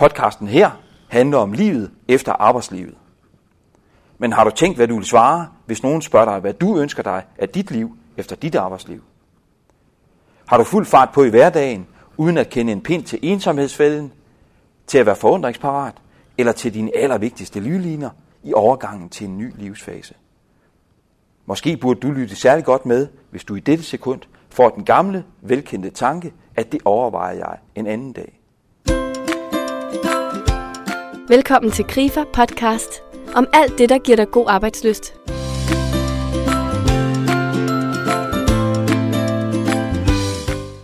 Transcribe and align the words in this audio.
Podcasten 0.00 0.48
her 0.48 0.70
handler 1.08 1.38
om 1.38 1.52
livet 1.52 1.90
efter 2.08 2.32
arbejdslivet. 2.32 2.94
Men 4.18 4.32
har 4.32 4.44
du 4.44 4.50
tænkt, 4.50 4.78
hvad 4.78 4.88
du 4.88 4.96
vil 4.96 5.04
svare, 5.04 5.48
hvis 5.66 5.82
nogen 5.82 6.02
spørger 6.02 6.24
dig, 6.24 6.40
hvad 6.40 6.54
du 6.54 6.78
ønsker 6.78 7.02
dig 7.02 7.24
af 7.38 7.48
dit 7.48 7.70
liv 7.70 7.96
efter 8.16 8.36
dit 8.36 8.54
arbejdsliv? 8.54 9.02
Har 10.46 10.56
du 10.56 10.64
fuld 10.64 10.86
fart 10.86 11.08
på 11.14 11.24
i 11.24 11.28
hverdagen, 11.28 11.86
uden 12.16 12.38
at 12.38 12.50
kende 12.50 12.72
en 12.72 12.80
pind 12.80 13.04
til 13.04 13.18
ensomhedsfælden, 13.22 14.12
til 14.86 14.98
at 14.98 15.06
være 15.06 15.16
forundringsparat, 15.16 15.94
eller 16.38 16.52
til 16.52 16.74
dine 16.74 16.96
allervigtigste 16.96 17.60
lydliner 17.60 18.10
i 18.42 18.54
overgangen 18.54 19.08
til 19.08 19.26
en 19.26 19.38
ny 19.38 19.52
livsfase? 19.56 20.14
Måske 21.46 21.76
burde 21.76 22.00
du 22.00 22.10
lytte 22.10 22.36
særlig 22.36 22.64
godt 22.64 22.86
med, 22.86 23.08
hvis 23.30 23.44
du 23.44 23.54
i 23.54 23.60
dette 23.60 23.84
sekund 23.84 24.20
får 24.50 24.68
den 24.68 24.84
gamle, 24.84 25.24
velkendte 25.40 25.90
tanke, 25.90 26.32
at 26.56 26.72
det 26.72 26.80
overvejer 26.84 27.34
jeg 27.34 27.58
en 27.74 27.86
anden 27.86 28.12
dag. 28.12 28.39
Velkommen 31.30 31.72
til 31.72 31.84
Grifer 31.84 32.24
podcast 32.32 33.02
om 33.34 33.46
alt 33.52 33.78
det, 33.78 33.88
der 33.88 33.98
giver 33.98 34.16
dig 34.16 34.30
god 34.30 34.46
arbejdsløst. 34.48 35.14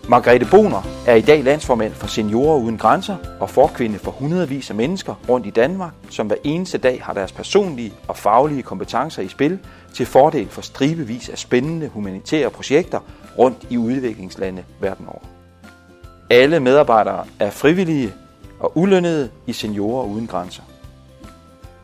Margrethe 0.09 0.51
Boner 0.51 0.83
er 1.07 1.15
i 1.15 1.21
dag 1.21 1.45
landsformand 1.45 1.93
for 1.93 2.07
Seniorer 2.07 2.59
Uden 2.59 2.79
Grænser 2.79 3.17
og 3.41 3.51
forkvinde 3.51 3.99
for 3.99 4.11
hundredvis 4.11 4.71
af 4.71 4.77
mennesker 4.77 5.15
rundt 5.29 5.47
i 5.47 5.51
Danmark, 5.51 5.93
som 6.11 6.27
hver 6.27 6.37
eneste 6.45 6.79
dag 6.79 7.03
har 7.03 7.13
deres 7.13 7.33
personlige 7.33 7.93
og 8.09 8.17
faglige 8.17 8.63
kompetencer 8.63 9.23
i 9.23 9.29
spil 9.29 9.59
til 9.95 10.07
fordel 10.07 10.49
for 10.49 10.63
stribevis 10.63 11.29
af 11.29 11.39
spændende 11.39 11.89
humanitære 11.89 12.51
projekter 12.51 13.01
rundt 13.39 13.67
i 13.71 13.77
udviklingslande 13.77 14.65
verden 14.81 15.07
over. 15.07 15.23
Alle 16.31 16.61
medarbejdere 16.61 17.25
er 17.41 17.51
frivillige 17.51 18.15
og 18.61 18.79
ulønnede 18.79 19.31
i 19.47 19.53
Seniorer 19.53 20.07
Uden 20.07 20.27
Grænser. 20.27 20.63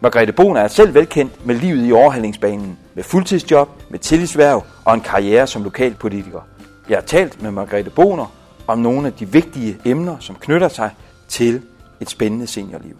Margrethe 0.00 0.32
Bohn 0.32 0.56
er 0.56 0.68
selv 0.68 0.94
velkendt 0.94 1.46
med 1.46 1.54
livet 1.54 1.88
i 1.88 1.92
overhandlingsbanen, 1.92 2.78
med 2.94 3.04
fuldtidsjob, 3.04 3.68
med 3.90 3.98
tillidsværv 3.98 4.64
og 4.84 4.94
en 4.94 5.00
karriere 5.00 5.46
som 5.46 5.64
lokalpolitiker. 5.64 6.40
Jeg 6.88 6.96
har 6.96 7.02
talt 7.02 7.42
med 7.42 7.50
Margrethe 7.50 7.90
Boner 7.90 8.26
om 8.66 8.78
nogle 8.78 9.06
af 9.06 9.12
de 9.12 9.28
vigtige 9.28 9.78
emner, 9.84 10.16
som 10.20 10.36
knytter 10.40 10.68
sig 10.68 10.90
til 11.28 11.62
et 12.00 12.10
spændende 12.10 12.46
seniorliv. 12.46 12.96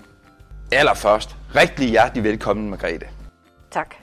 Allerførst, 0.73 1.37
rigtig 1.57 1.89
hjertelig 1.89 2.25
velkommen, 2.25 2.71
Margrethe. 2.71 3.07
Tak. 3.71 3.95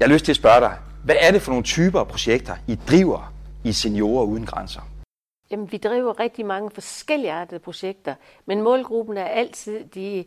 Jeg 0.00 0.08
har 0.08 0.12
lyst 0.12 0.24
til 0.24 0.32
at 0.32 0.36
spørge 0.36 0.60
dig, 0.60 0.76
hvad 1.04 1.16
er 1.20 1.30
det 1.30 1.42
for 1.42 1.50
nogle 1.50 1.64
typer 1.64 2.00
af 2.00 2.08
projekter, 2.08 2.54
I 2.66 2.78
driver 2.88 3.32
i 3.64 3.72
Seniorer 3.72 4.24
Uden 4.24 4.46
Grænser? 4.46 4.80
Jamen, 5.50 5.72
vi 5.72 5.76
driver 5.76 6.20
rigtig 6.20 6.46
mange 6.46 6.70
forskellige 6.70 7.58
projekter, 7.64 8.14
men 8.46 8.62
målgruppen 8.62 9.16
er 9.16 9.24
altid 9.24 9.84
de, 9.84 10.24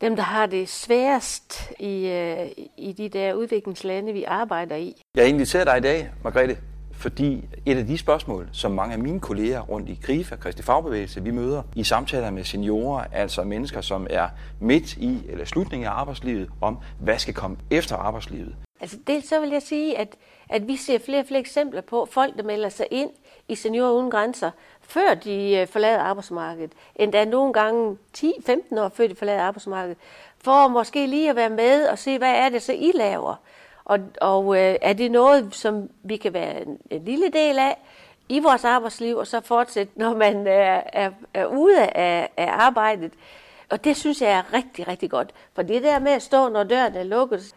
dem, 0.00 0.16
der 0.16 0.22
har 0.22 0.46
det 0.46 0.68
sværest 0.68 1.72
i, 1.78 2.08
øh, 2.08 2.46
i 2.76 2.92
de 2.92 3.08
der 3.08 3.34
udviklingslande, 3.34 4.12
vi 4.12 4.24
arbejder 4.24 4.76
i. 4.76 5.02
Jeg 5.14 5.28
inviterer 5.28 5.64
dig 5.64 5.78
i 5.78 5.80
dag, 5.80 6.10
Margrethe, 6.24 6.56
fordi 6.92 7.44
et 7.66 7.76
af 7.76 7.86
de 7.86 7.98
spørgsmål, 7.98 8.48
som 8.52 8.72
mange 8.72 8.92
af 8.92 8.98
mine 8.98 9.20
kolleger 9.20 9.60
rundt 9.60 9.88
i 9.88 9.98
KRIFA, 10.02 10.36
Kristi 10.36 10.62
Fagbevægelse, 10.62 11.22
vi 11.22 11.30
møder 11.30 11.62
i 11.76 11.84
samtaler 11.84 12.30
med 12.30 12.44
seniorer, 12.44 13.04
altså 13.12 13.44
mennesker, 13.44 13.80
som 13.80 14.06
er 14.10 14.28
midt 14.60 14.96
i 14.96 15.18
eller 15.28 15.44
slutningen 15.44 15.86
af 15.86 15.92
arbejdslivet, 15.92 16.48
om 16.60 16.78
hvad 17.00 17.18
skal 17.18 17.34
komme 17.34 17.56
efter 17.70 17.96
arbejdslivet. 17.96 18.56
Altså 18.80 18.98
dels 19.06 19.28
så 19.28 19.40
vil 19.40 19.50
jeg 19.50 19.62
sige, 19.62 19.98
at, 19.98 20.16
at 20.48 20.68
vi 20.68 20.76
ser 20.76 20.98
flere 20.98 21.20
og 21.20 21.26
flere 21.26 21.40
eksempler 21.40 21.80
på 21.80 22.08
folk, 22.10 22.36
der 22.36 22.42
melder 22.42 22.68
sig 22.68 22.86
ind 22.90 23.10
i 23.50 23.54
Seniorer 23.54 23.92
Uden 23.92 24.10
Grænser, 24.10 24.50
før 24.80 25.14
de 25.14 25.56
øh, 25.56 25.66
forlader 25.66 25.98
arbejdsmarkedet, 25.98 26.72
endda 26.96 27.24
nogle 27.24 27.52
gange 27.52 27.96
10-15 28.18 28.80
år 28.80 28.88
før 28.88 29.06
de 29.06 29.14
forlader 29.14 29.42
arbejdsmarkedet, 29.42 29.98
for 30.38 30.68
måske 30.68 31.06
lige 31.06 31.30
at 31.30 31.36
være 31.36 31.50
med 31.50 31.88
og 31.88 31.98
se, 31.98 32.18
hvad 32.18 32.34
er 32.34 32.48
det 32.48 32.62
så 32.62 32.72
I 32.72 32.92
laver? 32.94 33.34
Og, 33.84 33.98
og 34.20 34.56
øh, 34.56 34.76
er 34.82 34.92
det 34.92 35.10
noget, 35.10 35.54
som 35.54 35.90
vi 36.02 36.16
kan 36.16 36.32
være 36.32 36.62
en, 36.62 36.78
en 36.90 37.04
lille 37.04 37.28
del 37.28 37.58
af 37.58 37.78
i 38.28 38.38
vores 38.38 38.64
arbejdsliv, 38.64 39.16
og 39.16 39.26
så 39.26 39.40
fortsætte, 39.40 39.92
når 39.96 40.16
man 40.16 40.46
er, 40.46 40.82
er, 40.92 41.10
er 41.34 41.46
ude 41.46 41.86
af, 41.86 42.28
af 42.36 42.48
arbejdet? 42.50 43.12
Og 43.70 43.84
det 43.84 43.96
synes 43.96 44.22
jeg 44.22 44.30
er 44.30 44.52
rigtig, 44.54 44.88
rigtig 44.88 45.10
godt. 45.10 45.30
For 45.54 45.62
det 45.62 45.82
der 45.82 45.98
med 45.98 46.12
at 46.12 46.22
stå, 46.22 46.48
når 46.48 46.62
døren 46.62 46.94
er 46.94 47.02
lukket, 47.02 47.54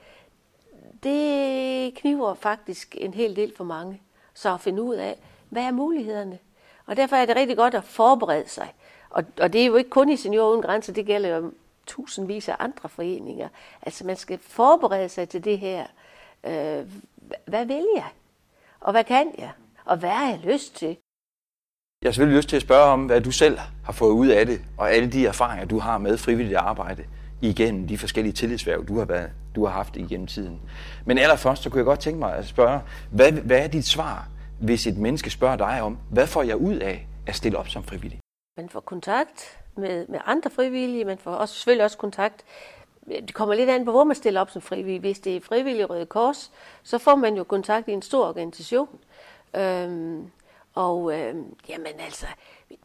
det 1.03 1.95
kniver 1.95 2.33
faktisk 2.33 2.95
en 2.99 3.13
hel 3.13 3.35
del 3.35 3.53
for 3.57 3.63
mange. 3.63 4.01
Så 4.33 4.53
at 4.53 4.61
finde 4.61 4.81
ud 4.81 4.95
af, 4.95 5.17
hvad 5.53 5.63
er 5.63 5.71
mulighederne? 5.71 6.37
Og 6.85 6.97
derfor 6.97 7.15
er 7.15 7.25
det 7.25 7.35
rigtig 7.35 7.57
godt 7.57 7.73
at 7.73 7.83
forberede 7.83 8.49
sig. 8.49 8.73
Og, 9.09 9.23
og 9.41 9.53
det 9.53 9.61
er 9.61 9.65
jo 9.65 9.75
ikke 9.75 9.89
kun 9.89 10.09
i 10.09 10.17
Seniorer 10.17 10.51
Uden 10.51 10.61
Grænser, 10.61 10.93
det 10.93 11.05
gælder 11.05 11.37
jo 11.37 11.51
tusindvis 11.87 12.49
af 12.49 12.55
andre 12.59 12.89
foreninger. 12.89 13.47
Altså 13.81 14.05
man 14.05 14.15
skal 14.15 14.39
forberede 14.41 15.09
sig 15.09 15.29
til 15.29 15.43
det 15.43 15.59
her. 15.59 15.85
Øh, 16.43 16.85
hvad 17.45 17.65
vil 17.65 17.85
jeg? 17.95 18.09
Og 18.79 18.91
hvad 18.91 19.03
kan 19.03 19.31
jeg? 19.37 19.51
Og 19.85 19.97
hvad 19.97 20.09
har 20.09 20.29
jeg 20.29 20.39
lyst 20.43 20.75
til? 20.75 20.97
Jeg 22.01 22.07
har 22.09 22.11
selvfølgelig 22.11 22.37
lyst 22.37 22.49
til 22.49 22.55
at 22.55 22.61
spørge 22.61 22.83
om, 22.83 23.05
hvad 23.05 23.21
du 23.21 23.31
selv 23.31 23.57
har 23.85 23.93
fået 23.93 24.11
ud 24.11 24.27
af 24.27 24.45
det, 24.45 24.61
og 24.77 24.91
alle 24.91 25.11
de 25.11 25.25
erfaringer, 25.25 25.65
du 25.65 25.79
har 25.79 25.97
med 25.97 26.17
frivilligt 26.17 26.57
arbejde 26.57 27.05
igennem 27.41 27.87
de 27.87 27.97
forskellige 27.97 28.33
tillidsværv, 28.33 28.85
du 28.85 28.97
har, 28.97 29.05
været, 29.05 29.29
du 29.55 29.65
har 29.65 29.73
haft 29.73 29.95
igennem 29.95 30.27
tiden. 30.27 30.61
Men 31.05 31.17
allerførst, 31.17 31.63
så 31.63 31.69
kunne 31.69 31.77
jeg 31.77 31.85
godt 31.85 31.99
tænke 31.99 32.19
mig 32.19 32.35
at 32.35 32.47
spørge, 32.47 32.79
hvad, 33.11 33.31
hvad 33.31 33.59
er 33.59 33.67
dit 33.67 33.85
svar, 33.85 34.27
hvis 34.63 34.87
et 34.87 34.97
menneske 34.97 35.29
spørger 35.29 35.55
dig 35.55 35.81
om, 35.81 35.97
hvad 36.11 36.27
får 36.27 36.43
jeg 36.43 36.57
ud 36.57 36.75
af 36.75 37.07
at 37.27 37.35
stille 37.35 37.57
op 37.57 37.67
som 37.67 37.83
frivillig? 37.83 38.19
Man 38.57 38.69
får 38.69 38.79
kontakt 38.79 39.59
med, 39.77 40.07
med 40.07 40.19
andre 40.25 40.49
frivillige, 40.49 41.05
man 41.05 41.17
får 41.17 41.31
også, 41.31 41.55
selvfølgelig 41.55 41.83
også 41.83 41.97
kontakt 41.97 42.45
det 43.07 43.33
kommer 43.33 43.55
lidt 43.55 43.69
an 43.69 43.85
på, 43.85 43.91
hvor 43.91 44.03
man 44.03 44.15
stiller 44.15 44.41
op 44.41 44.49
som 44.49 44.61
frivillig. 44.61 44.99
Hvis 44.99 45.19
det 45.19 45.35
er 45.35 45.41
frivillig 45.41 45.89
Røde 45.89 46.05
Kors, 46.05 46.51
så 46.83 46.97
får 46.97 47.15
man 47.15 47.35
jo 47.35 47.43
kontakt 47.43 47.87
i 47.87 47.91
en 47.91 48.01
stor 48.01 48.27
organisation. 48.27 48.99
Øhm, 49.55 50.31
og 50.73 51.19
øhm, 51.19 51.55
jamen 51.69 51.99
altså, 51.99 52.25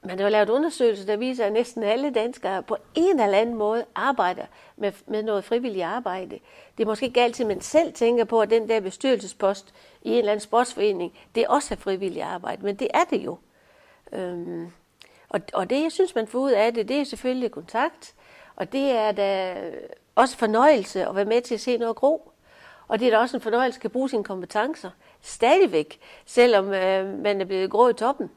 man 0.04 0.18
har 0.18 0.28
lavet 0.28 0.50
undersøgelser, 0.50 1.06
der 1.06 1.16
viser, 1.16 1.44
at 1.44 1.52
næsten 1.52 1.82
alle 1.82 2.10
danskere 2.10 2.62
på 2.62 2.76
en 2.94 3.20
eller 3.20 3.38
anden 3.38 3.54
måde 3.54 3.84
arbejder 3.94 4.44
med, 4.76 4.92
med 5.06 5.22
noget 5.22 5.44
frivilligt 5.44 5.84
arbejde. 5.84 6.38
Det 6.78 6.84
er 6.84 6.88
måske 6.88 7.06
ikke 7.06 7.22
altid, 7.22 7.44
man 7.44 7.60
selv 7.60 7.92
tænker 7.92 8.24
på, 8.24 8.40
at 8.40 8.50
den 8.50 8.68
der 8.68 8.80
bestyrelsespost 8.80 9.74
i 10.02 10.10
en 10.10 10.18
eller 10.18 10.32
anden 10.32 10.44
sportsforening, 10.44 11.18
det 11.34 11.42
er 11.42 11.48
også 11.48 11.74
er 11.74 11.78
frivilligt 11.78 12.24
arbejde, 12.24 12.64
men 12.64 12.76
det 12.76 12.88
er 12.94 13.04
det 13.10 13.24
jo. 13.24 13.38
Øhm, 14.12 14.66
og, 15.28 15.40
og 15.54 15.70
det, 15.70 15.82
jeg 15.82 15.92
synes, 15.92 16.14
man 16.14 16.26
får 16.26 16.38
ud 16.38 16.50
af 16.50 16.74
det, 16.74 16.88
det 16.88 17.00
er 17.00 17.04
selvfølgelig 17.04 17.50
kontakt, 17.50 18.14
og 18.56 18.72
det 18.72 18.90
er 18.90 19.12
da 19.12 19.56
også 20.14 20.36
fornøjelse 20.36 21.06
at 21.06 21.16
være 21.16 21.24
med 21.24 21.42
til 21.42 21.54
at 21.54 21.60
se 21.60 21.76
noget 21.76 21.96
gro. 21.96 22.32
Og 22.88 23.00
det 23.00 23.06
er 23.06 23.10
da 23.10 23.18
også 23.18 23.36
en 23.36 23.40
fornøjelse 23.40 23.80
at 23.84 23.92
bruge 23.92 24.10
sine 24.10 24.24
kompetencer 24.24 24.90
stadigvæk, 25.20 26.00
selvom 26.26 26.72
øh, 26.72 27.18
man 27.18 27.40
er 27.40 27.44
blevet 27.44 27.70
grå 27.70 27.88
i 27.88 27.94
toppen. 27.94 28.30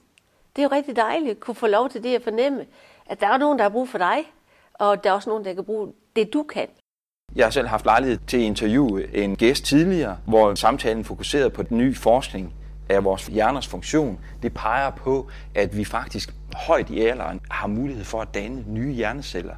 Det 0.56 0.62
er 0.62 0.64
jo 0.64 0.76
rigtig 0.76 0.96
dejligt 0.96 1.32
at 1.32 1.40
kunne 1.40 1.56
få 1.56 1.68
lov 1.68 1.90
til 1.90 2.04
det 2.04 2.16
at 2.16 2.24
fornemme, 2.24 2.66
at 3.06 3.20
der 3.20 3.28
er 3.28 3.38
nogen, 3.38 3.58
der 3.58 3.64
har 3.64 3.70
brug 3.70 3.90
for 3.90 3.98
dig, 3.98 4.18
og 4.74 5.04
der 5.04 5.10
er 5.10 5.14
også 5.14 5.30
nogen, 5.30 5.46
der 5.46 5.54
kan 5.54 5.64
bruge 5.64 5.94
det, 6.16 6.34
du 6.34 6.44
kan. 6.44 6.68
Jeg 7.36 7.46
har 7.46 7.52
selv 7.52 7.68
haft 7.68 7.86
lejlighed 7.86 8.18
til 8.28 8.38
at 8.38 8.44
interviewe 8.44 9.16
en 9.16 9.36
gæst 9.36 9.66
tidligere, 9.66 10.18
hvor 10.28 10.56
samtalen 10.56 11.04
fokuserede 11.04 11.50
på 11.50 11.64
den 11.64 11.78
nye 11.78 11.96
forskning 11.96 12.54
af 12.90 13.04
vores 13.04 13.28
hjerners 13.28 13.68
funktion. 13.68 14.20
Det 14.44 14.54
peger 14.54 14.90
på, 14.90 15.28
at 15.56 15.78
vi 15.78 15.86
faktisk 15.86 16.34
højt 16.56 16.90
i 16.90 17.00
alderen 17.00 17.42
har 17.52 17.68
mulighed 17.68 18.04
for 18.04 18.22
at 18.22 18.34
danne 18.34 18.66
nye 18.68 18.94
hjerneceller. 18.94 19.56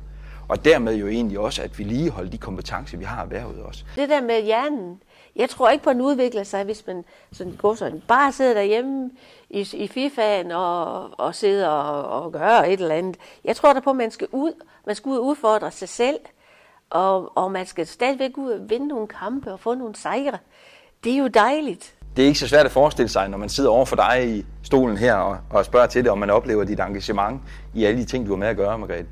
Og 0.47 0.65
dermed 0.65 0.95
jo 0.95 1.07
egentlig 1.07 1.39
også 1.39 1.61
at 1.61 1.79
vi 1.79 1.83
lige 1.83 2.09
holder 2.09 2.31
de 2.31 2.37
kompetencer, 2.37 2.97
vi 2.97 3.03
har 3.03 3.21
erhvervet 3.21 3.65
os. 3.65 3.85
Det 3.95 4.09
der 4.09 4.21
med 4.21 4.43
hjernen, 4.43 5.01
jeg 5.35 5.49
tror 5.49 5.69
ikke 5.69 5.83
på, 5.83 5.89
at 5.89 5.95
den 5.95 6.01
udvikler 6.01 6.43
sig, 6.43 6.63
hvis 6.63 6.87
man 6.87 7.05
sådan 7.31 7.53
går 7.53 7.75
sådan, 7.75 8.03
bare 8.07 8.31
sidder 8.31 8.53
derhjemme 8.53 9.09
i, 9.49 9.59
i 9.73 9.85
FIFA'en 9.85 10.53
og, 10.53 11.09
og 11.19 11.35
sidder 11.35 11.67
og, 11.67 12.23
og 12.23 12.31
gør 12.31 12.49
et 12.49 12.79
eller 12.79 12.95
andet. 12.95 13.17
Jeg 13.43 13.55
tror 13.55 13.73
da 13.73 13.79
på, 13.79 13.89
at 13.89 13.95
man 13.95 14.11
skal 14.11 14.27
ud, 14.31 14.51
man 14.85 14.95
skal 14.95 15.09
ud 15.09 15.17
og 15.17 15.25
udfordre 15.25 15.71
sig 15.71 15.89
selv, 15.89 16.19
og, 16.89 17.37
og 17.37 17.51
man 17.51 17.65
skal 17.65 17.87
stadigvæk 17.87 18.37
ud 18.37 18.51
og 18.51 18.69
vinde 18.69 18.87
nogle 18.87 19.07
kampe 19.07 19.53
og 19.53 19.59
få 19.59 19.73
nogle 19.73 19.95
sejre. 19.95 20.37
Det 21.03 21.13
er 21.13 21.17
jo 21.17 21.27
dejligt. 21.27 21.93
Det 22.15 22.23
er 22.23 22.27
ikke 22.27 22.39
så 22.39 22.47
svært 22.47 22.65
at 22.65 22.71
forestille 22.71 23.09
sig, 23.09 23.29
når 23.29 23.37
man 23.37 23.49
sidder 23.49 23.69
over 23.69 23.85
for 23.85 23.95
dig 23.95 24.37
i 24.37 24.45
stolen 24.63 24.97
her 24.97 25.13
og, 25.13 25.37
og 25.49 25.65
spørger 25.65 25.87
til 25.87 26.03
det, 26.03 26.11
om 26.11 26.17
man 26.17 26.29
oplever 26.29 26.63
dit 26.63 26.79
engagement 26.79 27.41
i 27.73 27.85
alle 27.85 27.99
de 27.99 28.05
ting, 28.05 28.25
du 28.25 28.31
har 28.31 28.37
med 28.37 28.47
at 28.47 28.57
gøre, 28.57 28.77
Margrethe. 28.77 29.07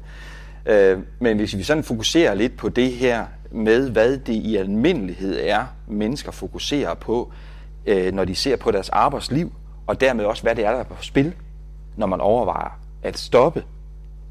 Øh, 0.66 1.00
men 1.20 1.38
hvis 1.38 1.58
vi 1.58 1.64
sådan 1.64 1.84
fokuserer 1.84 2.34
lidt 2.34 2.58
på 2.58 2.70
det 2.70 2.92
her 2.92 3.26
med, 3.52 3.90
hvad 3.90 4.18
det 4.18 4.34
i 4.34 4.56
almindelighed 4.56 5.40
er, 5.44 5.66
mennesker 5.88 6.32
fokuserer 6.32 6.94
på, 6.94 7.32
øh, 7.86 8.14
når 8.14 8.26
de 8.26 8.36
ser 8.36 8.56
på 8.56 8.72
deres 8.72 8.90
arbejdsliv, 8.90 9.54
og 9.88 10.02
dermed 10.02 10.26
også, 10.26 10.44
hvad 10.44 10.56
det 10.56 10.66
er, 10.66 10.72
der 10.72 10.80
er 10.80 10.84
på 10.84 11.04
spil, 11.04 11.34
når 11.98 12.08
man 12.08 12.22
overvejer 12.22 12.80
at 13.04 13.18
stoppe 13.18 13.64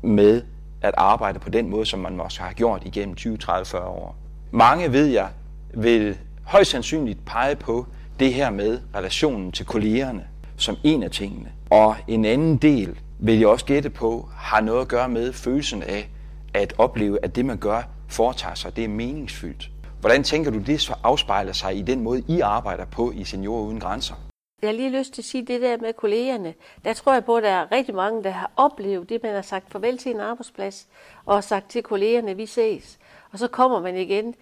med 0.02 0.42
at 0.82 0.94
arbejde 0.96 1.38
på 1.38 1.50
den 1.50 1.70
måde, 1.70 1.86
som 1.86 2.00
man 2.00 2.16
måske 2.16 2.42
har 2.42 2.52
gjort 2.52 2.82
igennem 2.84 3.14
20, 3.14 3.36
30, 3.36 3.64
40 3.66 3.86
år. 3.86 4.16
Mange, 4.50 4.92
ved 4.92 5.06
jeg, 5.06 5.28
vil 5.74 6.18
højst 6.44 6.70
sandsynligt 6.70 7.24
pege 7.26 7.56
på 7.56 7.86
det 8.20 8.34
her 8.34 8.50
med 8.50 8.80
relationen 8.94 9.52
til 9.52 9.66
kollegerne 9.66 10.24
som 10.56 10.76
en 10.84 11.02
af 11.02 11.10
tingene. 11.10 11.48
Og 11.70 11.96
en 12.08 12.24
anden 12.24 12.56
del 12.56 12.98
vil 13.18 13.38
jeg 13.38 13.48
også 13.48 13.64
gætte 13.64 13.90
på, 13.90 14.28
har 14.36 14.60
noget 14.60 14.80
at 14.80 14.88
gøre 14.88 15.08
med 15.08 15.32
følelsen 15.32 15.82
af 15.82 16.10
at 16.54 16.74
opleve, 16.78 17.18
at 17.22 17.36
det 17.36 17.44
man 17.44 17.56
gør, 17.56 17.82
foretager 18.10 18.54
sig, 18.54 18.76
det 18.76 18.84
er 18.84 18.88
meningsfyldt. 18.88 19.70
Hvordan 20.00 20.24
tænker 20.24 20.50
du, 20.50 20.58
det 20.58 20.80
så 20.80 20.94
afspejler 21.02 21.52
sig 21.52 21.76
i 21.76 21.82
den 21.82 22.00
måde, 22.00 22.24
I 22.28 22.40
arbejder 22.40 22.84
på 22.84 23.10
i 23.10 23.24
Seniorer 23.24 23.62
Uden 23.62 23.80
Grænser? 23.80 24.14
Jeg 24.62 24.68
har 24.68 24.74
lige 24.74 24.98
lyst 24.98 25.14
til 25.14 25.22
at 25.22 25.26
sige 25.26 25.46
det 25.46 25.60
der 25.60 25.76
med 25.76 25.92
kollegerne. 25.92 26.54
Der 26.84 26.92
tror 26.92 27.12
jeg 27.12 27.24
på, 27.24 27.36
at 27.36 27.42
der 27.42 27.50
er 27.50 27.72
rigtig 27.72 27.94
mange, 27.94 28.24
der 28.24 28.30
har 28.30 28.50
oplevet 28.56 29.08
det, 29.08 29.22
man 29.22 29.34
har 29.34 29.42
sagt 29.42 29.70
farvel 29.70 29.98
til 29.98 30.12
en 30.12 30.20
arbejdsplads, 30.20 30.88
og 31.24 31.44
sagt 31.44 31.70
til 31.70 31.82
kollegerne, 31.82 32.36
vi 32.36 32.46
ses. 32.46 32.98
Og 33.32 33.38
så 33.38 33.48
kommer 33.48 33.80
man 33.80 33.96
igen 33.96 34.34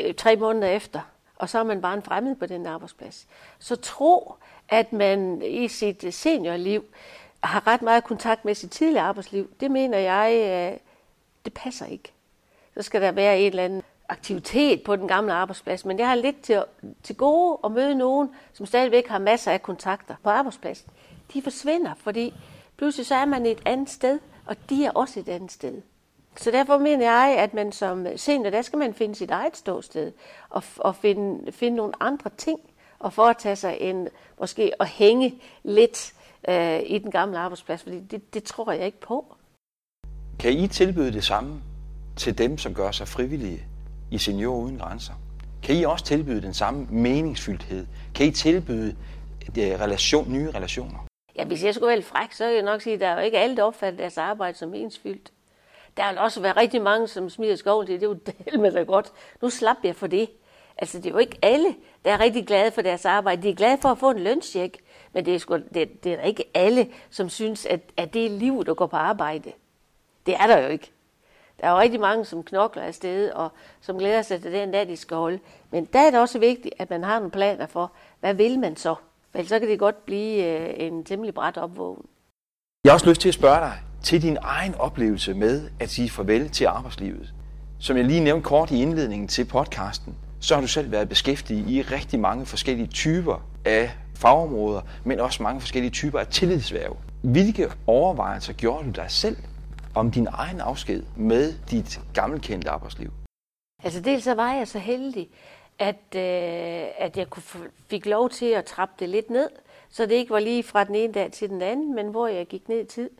øh, 0.00 0.14
tre 0.14 0.36
måneder 0.36 0.68
efter, 0.68 1.00
og 1.36 1.48
så 1.48 1.58
er 1.58 1.62
man 1.62 1.82
bare 1.82 1.94
en 1.94 2.02
fremmed 2.02 2.36
på 2.36 2.46
den 2.46 2.66
arbejdsplads. 2.66 3.26
Så 3.58 3.76
tro, 3.76 4.34
at 4.68 4.92
man 4.92 5.42
i 5.42 5.68
sit 5.68 6.04
øh, 6.04 6.12
seniorliv 6.12 6.84
har 7.42 7.66
ret 7.66 7.82
meget 7.82 8.04
kontakt 8.04 8.44
med 8.44 8.54
sit 8.54 8.70
tidligere 8.70 9.04
arbejdsliv, 9.04 9.50
det 9.60 9.70
mener 9.70 9.98
jeg, 9.98 10.32
øh, 10.34 10.78
det 11.44 11.52
passer 11.52 11.86
ikke. 11.86 12.12
Så 12.78 12.82
skal 12.82 13.02
der 13.02 13.12
være 13.12 13.40
en 13.40 13.46
eller 13.46 13.64
anden 13.64 13.82
aktivitet 14.08 14.82
på 14.82 14.96
den 14.96 15.08
gamle 15.08 15.32
arbejdsplads, 15.32 15.84
men 15.84 15.98
jeg 15.98 16.08
har 16.08 16.14
lidt 16.14 16.40
til, 16.42 16.64
til 17.02 17.16
gode 17.16 17.58
at 17.64 17.72
møde 17.72 17.94
nogen, 17.94 18.30
som 18.52 18.66
stadigvæk 18.66 19.06
har 19.06 19.18
masser 19.18 19.52
af 19.52 19.62
kontakter 19.62 20.14
på 20.22 20.30
arbejdspladsen. 20.30 20.90
De 21.34 21.42
forsvinder, 21.42 21.94
fordi 21.94 22.34
pludselig 22.76 23.06
så 23.06 23.14
er 23.14 23.24
man 23.24 23.46
et 23.46 23.58
andet 23.64 23.90
sted, 23.90 24.18
og 24.46 24.56
de 24.70 24.84
er 24.84 24.90
også 24.90 25.20
et 25.20 25.28
andet 25.28 25.52
sted. 25.52 25.82
Så 26.36 26.50
derfor 26.50 26.78
mener 26.78 27.04
jeg, 27.04 27.36
at 27.38 27.54
man 27.54 27.72
som 27.72 28.06
senior, 28.16 28.50
der 28.50 28.62
skal 28.62 28.78
man 28.78 28.94
finde 28.94 29.14
sit 29.14 29.30
eget 29.30 29.56
ståsted 29.56 30.12
og, 30.50 30.62
og 30.76 30.96
finde, 30.96 31.52
finde 31.52 31.76
nogle 31.76 31.92
andre 32.00 32.30
ting 32.36 32.60
og 32.98 33.12
foretage 33.12 33.56
sig 33.56 33.76
end 33.80 34.08
måske 34.40 34.72
at 34.80 34.88
hænge 34.88 35.42
lidt 35.62 36.12
øh, 36.48 36.80
i 36.86 36.98
den 36.98 37.10
gamle 37.10 37.38
arbejdsplads, 37.38 37.82
fordi 37.82 38.00
det, 38.00 38.34
det 38.34 38.44
tror 38.44 38.72
jeg 38.72 38.86
ikke 38.86 39.00
på. 39.00 39.34
Kan 40.38 40.52
I 40.52 40.68
tilbyde 40.68 41.12
det 41.12 41.24
samme 41.24 41.62
til 42.18 42.38
dem, 42.38 42.58
som 42.58 42.74
gør 42.74 42.90
sig 42.90 43.08
frivillige 43.08 43.66
i 44.10 44.18
Seniorer 44.18 44.60
Uden 44.60 44.78
Grænser? 44.78 45.12
Kan 45.62 45.76
I 45.76 45.84
også 45.84 46.04
tilbyde 46.04 46.42
den 46.42 46.54
samme 46.54 46.86
meningsfyldthed? 46.90 47.86
Kan 48.14 48.26
I 48.26 48.30
tilbyde 48.30 48.96
relation, 49.56 50.32
nye 50.32 50.50
relationer? 50.50 51.06
Ja, 51.36 51.44
hvis 51.44 51.64
jeg 51.64 51.74
skulle 51.74 51.88
være 51.88 52.02
fræk, 52.02 52.32
så 52.32 52.46
vil 52.46 52.54
jeg 52.54 52.62
nok 52.62 52.82
sige, 52.82 52.94
at 52.94 53.00
der 53.00 53.06
er 53.06 53.14
jo 53.14 53.20
ikke 53.20 53.38
alle, 53.38 53.56
der 53.56 53.62
opfatter 53.62 53.98
deres 53.98 54.18
arbejde 54.18 54.58
som 54.58 54.68
meningsfyldt. 54.68 55.32
Der 55.96 56.08
vil 56.08 56.18
også 56.18 56.40
være 56.40 56.56
rigtig 56.56 56.82
mange, 56.82 57.08
som 57.08 57.30
smider 57.30 57.56
skoven 57.56 57.86
til, 57.86 57.94
det 57.94 58.02
er 58.02 58.08
jo 58.08 58.18
del 58.48 58.60
med 58.60 58.72
det 58.72 58.86
godt. 58.86 59.12
Nu 59.42 59.50
slap 59.50 59.76
jeg 59.84 59.96
for 59.96 60.06
det. 60.06 60.28
Altså, 60.78 60.98
det 60.98 61.06
er 61.06 61.10
jo 61.10 61.18
ikke 61.18 61.38
alle, 61.42 61.74
der 62.04 62.12
er 62.12 62.20
rigtig 62.20 62.46
glade 62.46 62.70
for 62.70 62.82
deres 62.82 63.04
arbejde. 63.04 63.42
De 63.42 63.50
er 63.50 63.54
glade 63.54 63.78
for 63.82 63.88
at 63.88 63.98
få 63.98 64.10
en 64.10 64.18
lønscheck, 64.18 64.78
men 65.12 65.26
det 65.26 65.34
er, 65.34 65.38
sgu, 65.38 65.56
det, 65.74 66.04
det 66.04 66.12
er 66.12 66.22
ikke 66.22 66.44
alle, 66.54 66.88
som 67.10 67.28
synes, 67.28 67.66
at, 67.66 67.80
at 67.96 68.14
det 68.14 68.26
er 68.26 68.30
livet 68.30 68.68
at 68.68 68.76
gå 68.76 68.86
på 68.86 68.96
arbejde. 68.96 69.52
Det 70.26 70.34
er 70.34 70.46
der 70.46 70.58
jo 70.58 70.68
ikke. 70.68 70.90
Der 71.60 71.66
er 71.66 71.70
jo 71.70 71.78
rigtig 71.78 72.00
mange, 72.00 72.24
som 72.24 72.42
knokler 72.42 72.82
afsted, 72.82 73.30
og 73.30 73.52
som 73.80 73.98
glæder 73.98 74.22
sig 74.22 74.42
til 74.42 74.52
den 74.52 74.70
dag, 74.70 74.88
de 74.88 74.96
skal 74.96 75.16
holde. 75.16 75.38
Men 75.70 75.84
der 75.92 75.98
er 75.98 76.10
det 76.10 76.20
også 76.20 76.38
vigtigt, 76.38 76.74
at 76.78 76.90
man 76.90 77.04
har 77.04 77.18
nogle 77.18 77.30
planer 77.30 77.66
for, 77.66 77.92
hvad 78.20 78.34
vil 78.34 78.58
man 78.58 78.76
så? 78.76 78.94
For 79.32 79.42
så 79.46 79.58
kan 79.58 79.68
det 79.68 79.78
godt 79.78 80.06
blive 80.06 80.44
øh, 80.44 80.74
en 80.76 81.04
temmelig 81.04 81.34
bræt 81.34 81.56
opvågen. 81.56 82.02
Jeg 82.84 82.92
har 82.92 82.94
også 82.94 83.08
lyst 83.08 83.20
til 83.20 83.28
at 83.28 83.34
spørge 83.34 83.60
dig 83.60 83.72
til 84.02 84.22
din 84.22 84.38
egen 84.40 84.74
oplevelse 84.74 85.34
med 85.34 85.70
at 85.80 85.90
sige 85.90 86.10
farvel 86.10 86.48
til 86.48 86.64
arbejdslivet. 86.64 87.34
Som 87.80 87.96
jeg 87.96 88.04
lige 88.04 88.20
nævnte 88.20 88.44
kort 88.44 88.70
i 88.70 88.82
indledningen 88.82 89.28
til 89.28 89.44
podcasten, 89.44 90.14
så 90.40 90.54
har 90.54 90.60
du 90.60 90.66
selv 90.66 90.90
været 90.90 91.08
beskæftiget 91.08 91.70
i 91.70 91.82
rigtig 91.82 92.20
mange 92.20 92.46
forskellige 92.46 92.86
typer 92.86 93.42
af 93.64 93.90
fagområder, 94.16 94.80
men 95.04 95.20
også 95.20 95.42
mange 95.42 95.60
forskellige 95.60 95.90
typer 95.90 96.18
af 96.18 96.26
tillidsværv. 96.26 96.96
Hvilke 97.22 97.68
overvejelser 97.86 98.52
gjorde 98.52 98.86
du 98.86 98.90
dig 98.90 99.06
selv 99.08 99.36
om 99.98 100.10
din 100.10 100.28
egen 100.30 100.60
afsked 100.60 101.02
med 101.16 101.54
dit 101.70 102.00
gammelkendte 102.14 102.70
arbejdsliv? 102.70 103.10
Altså 103.84 104.00
dels 104.00 104.24
så 104.24 104.34
var 104.34 104.52
jeg 104.52 104.68
så 104.68 104.78
heldig, 104.78 105.30
at, 105.78 106.14
øh, 106.16 106.86
at 106.98 107.16
jeg 107.16 107.30
kunne 107.30 107.70
fik 107.90 108.06
lov 108.06 108.30
til 108.30 108.46
at 108.46 108.64
trappe 108.64 108.94
det 108.98 109.08
lidt 109.08 109.30
ned, 109.30 109.48
så 109.90 110.06
det 110.06 110.12
ikke 110.12 110.30
var 110.30 110.40
lige 110.40 110.62
fra 110.62 110.84
den 110.84 110.94
ene 110.94 111.12
dag 111.12 111.32
til 111.32 111.48
den 111.48 111.62
anden, 111.62 111.94
men 111.94 112.08
hvor 112.08 112.26
jeg 112.26 112.46
gik 112.46 112.68
ned 112.68 112.80
i 112.80 112.84
tid. 112.84 113.10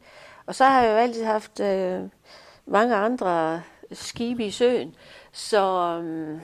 Og 0.46 0.54
så 0.54 0.64
har 0.64 0.82
jeg 0.82 0.92
jo 0.92 0.96
altid 0.96 1.24
haft 1.24 1.60
øh, 1.60 2.02
mange 2.66 2.94
andre 2.94 3.62
skibe 3.92 4.44
i 4.46 4.50
søen, 4.50 4.94
så, 5.32 6.00
øh, 6.02 6.40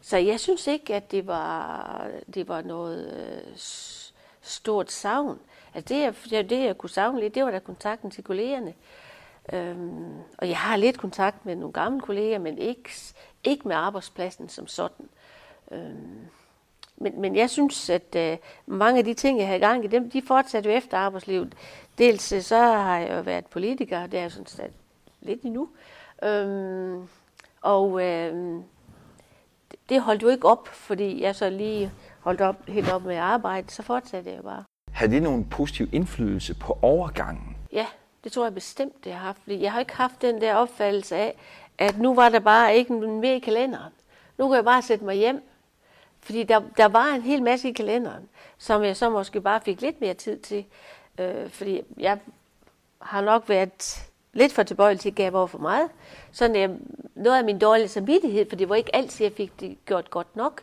så 0.00 0.16
jeg 0.16 0.40
synes 0.40 0.66
ikke, 0.66 0.94
at 0.94 1.10
det 1.10 1.26
var, 1.26 2.06
det 2.34 2.48
var 2.48 2.62
noget 2.62 3.12
øh, 3.16 3.52
stort 4.42 4.92
savn. 4.92 5.38
Altså 5.74 5.94
det, 5.94 6.32
jeg, 6.32 6.50
det, 6.50 6.64
jeg 6.64 6.78
kunne 6.78 6.90
savne 6.90 7.20
lidt, 7.20 7.34
det 7.34 7.44
var 7.44 7.50
da 7.50 7.58
kontakten 7.58 8.10
til 8.10 8.24
kollegerne. 8.24 8.74
Øhm, 9.52 10.12
og 10.38 10.48
jeg 10.48 10.58
har 10.58 10.76
lidt 10.76 10.98
kontakt 10.98 11.46
med 11.46 11.56
nogle 11.56 11.72
gamle 11.72 12.00
kolleger, 12.00 12.38
men 12.38 12.58
ikke, 12.58 12.90
ikke 13.44 13.68
med 13.68 13.76
arbejdspladsen 13.76 14.48
som 14.48 14.66
sådan. 14.66 15.08
Øhm, 15.70 16.28
men, 16.96 17.20
men 17.20 17.36
jeg 17.36 17.50
synes, 17.50 17.90
at 17.90 18.16
øh, 18.16 18.36
mange 18.66 18.98
af 18.98 19.04
de 19.04 19.14
ting, 19.14 19.38
jeg 19.38 19.48
har 19.48 19.54
i 19.54 19.58
gang 19.58 19.84
i, 19.84 19.86
dem, 19.86 20.10
de 20.10 20.22
fortsætter 20.22 20.70
jo 20.70 20.76
efter 20.76 20.98
arbejdslivet. 20.98 21.54
Dels 21.98 22.32
øh, 22.32 22.42
så 22.42 22.56
har 22.56 22.98
jeg 22.98 23.16
jo 23.16 23.20
været 23.20 23.46
politiker, 23.46 24.06
det 24.06 24.18
er 24.18 24.22
jeg 24.22 24.32
sådan 24.32 24.46
set 24.46 24.72
lidt 25.20 25.42
endnu. 25.42 25.68
Øhm, 26.22 27.08
og 27.60 28.02
øh, 28.02 28.62
det 29.88 30.02
holdt 30.02 30.22
jo 30.22 30.28
ikke 30.28 30.48
op, 30.48 30.68
fordi 30.68 31.22
jeg 31.22 31.34
så 31.34 31.50
lige 31.50 31.92
holdt 32.20 32.40
op, 32.40 32.66
helt 32.68 32.92
op 32.92 33.04
med 33.04 33.16
arbejde, 33.16 33.70
så 33.70 33.82
fortsatte 33.82 34.30
jeg 34.30 34.36
jo 34.38 34.42
bare. 34.42 34.64
Har 34.98 35.06
det 35.06 35.22
nogen 35.22 35.44
positiv 35.44 35.88
indflydelse 35.92 36.54
på 36.54 36.78
overgangen? 36.82 37.56
Ja, 37.72 37.86
det 38.24 38.32
tror 38.32 38.44
jeg 38.44 38.54
bestemt, 38.54 39.04
det 39.04 39.12
har 39.12 39.18
haft. 39.18 39.38
Jeg 39.46 39.72
har 39.72 39.80
ikke 39.80 39.94
haft 39.94 40.22
den 40.22 40.40
der 40.40 40.54
opfattelse 40.54 41.16
af, 41.16 41.34
at 41.78 41.98
nu 41.98 42.14
var 42.14 42.28
der 42.28 42.38
bare 42.38 42.76
ikke 42.76 42.92
mere 42.92 43.36
i 43.36 43.38
kalenderen. 43.38 43.92
Nu 44.38 44.48
kan 44.48 44.56
jeg 44.56 44.64
bare 44.64 44.82
sætte 44.82 45.04
mig 45.04 45.16
hjem. 45.16 45.42
Fordi 46.20 46.42
der, 46.42 46.60
der 46.76 46.88
var 46.88 47.06
en 47.06 47.22
hel 47.22 47.42
masse 47.42 47.68
i 47.68 47.72
kalenderen, 47.72 48.28
som 48.58 48.82
jeg 48.82 48.96
så 48.96 49.10
måske 49.10 49.40
bare 49.40 49.60
fik 49.60 49.80
lidt 49.80 50.00
mere 50.00 50.14
tid 50.14 50.38
til. 50.38 50.64
Øh, 51.18 51.50
fordi 51.50 51.82
jeg 51.98 52.18
har 53.02 53.20
nok 53.20 53.48
været 53.48 54.08
lidt 54.32 54.52
for 54.52 54.62
tilbøjelig 54.62 55.00
til 55.00 55.08
at 55.08 55.14
gabe 55.14 55.38
over 55.38 55.46
for 55.46 55.58
meget. 55.58 55.88
Sådan 56.32 56.56
jeg, 56.56 56.70
noget 57.14 57.38
af 57.38 57.44
min 57.44 57.58
dårlige 57.58 57.88
samvittighed, 57.88 58.48
for 58.48 58.56
det 58.56 58.68
var 58.68 58.74
ikke 58.74 58.96
altid, 58.96 59.24
jeg 59.26 59.32
fik 59.32 59.60
det 59.60 59.76
gjort 59.86 60.10
godt 60.10 60.36
nok. 60.36 60.62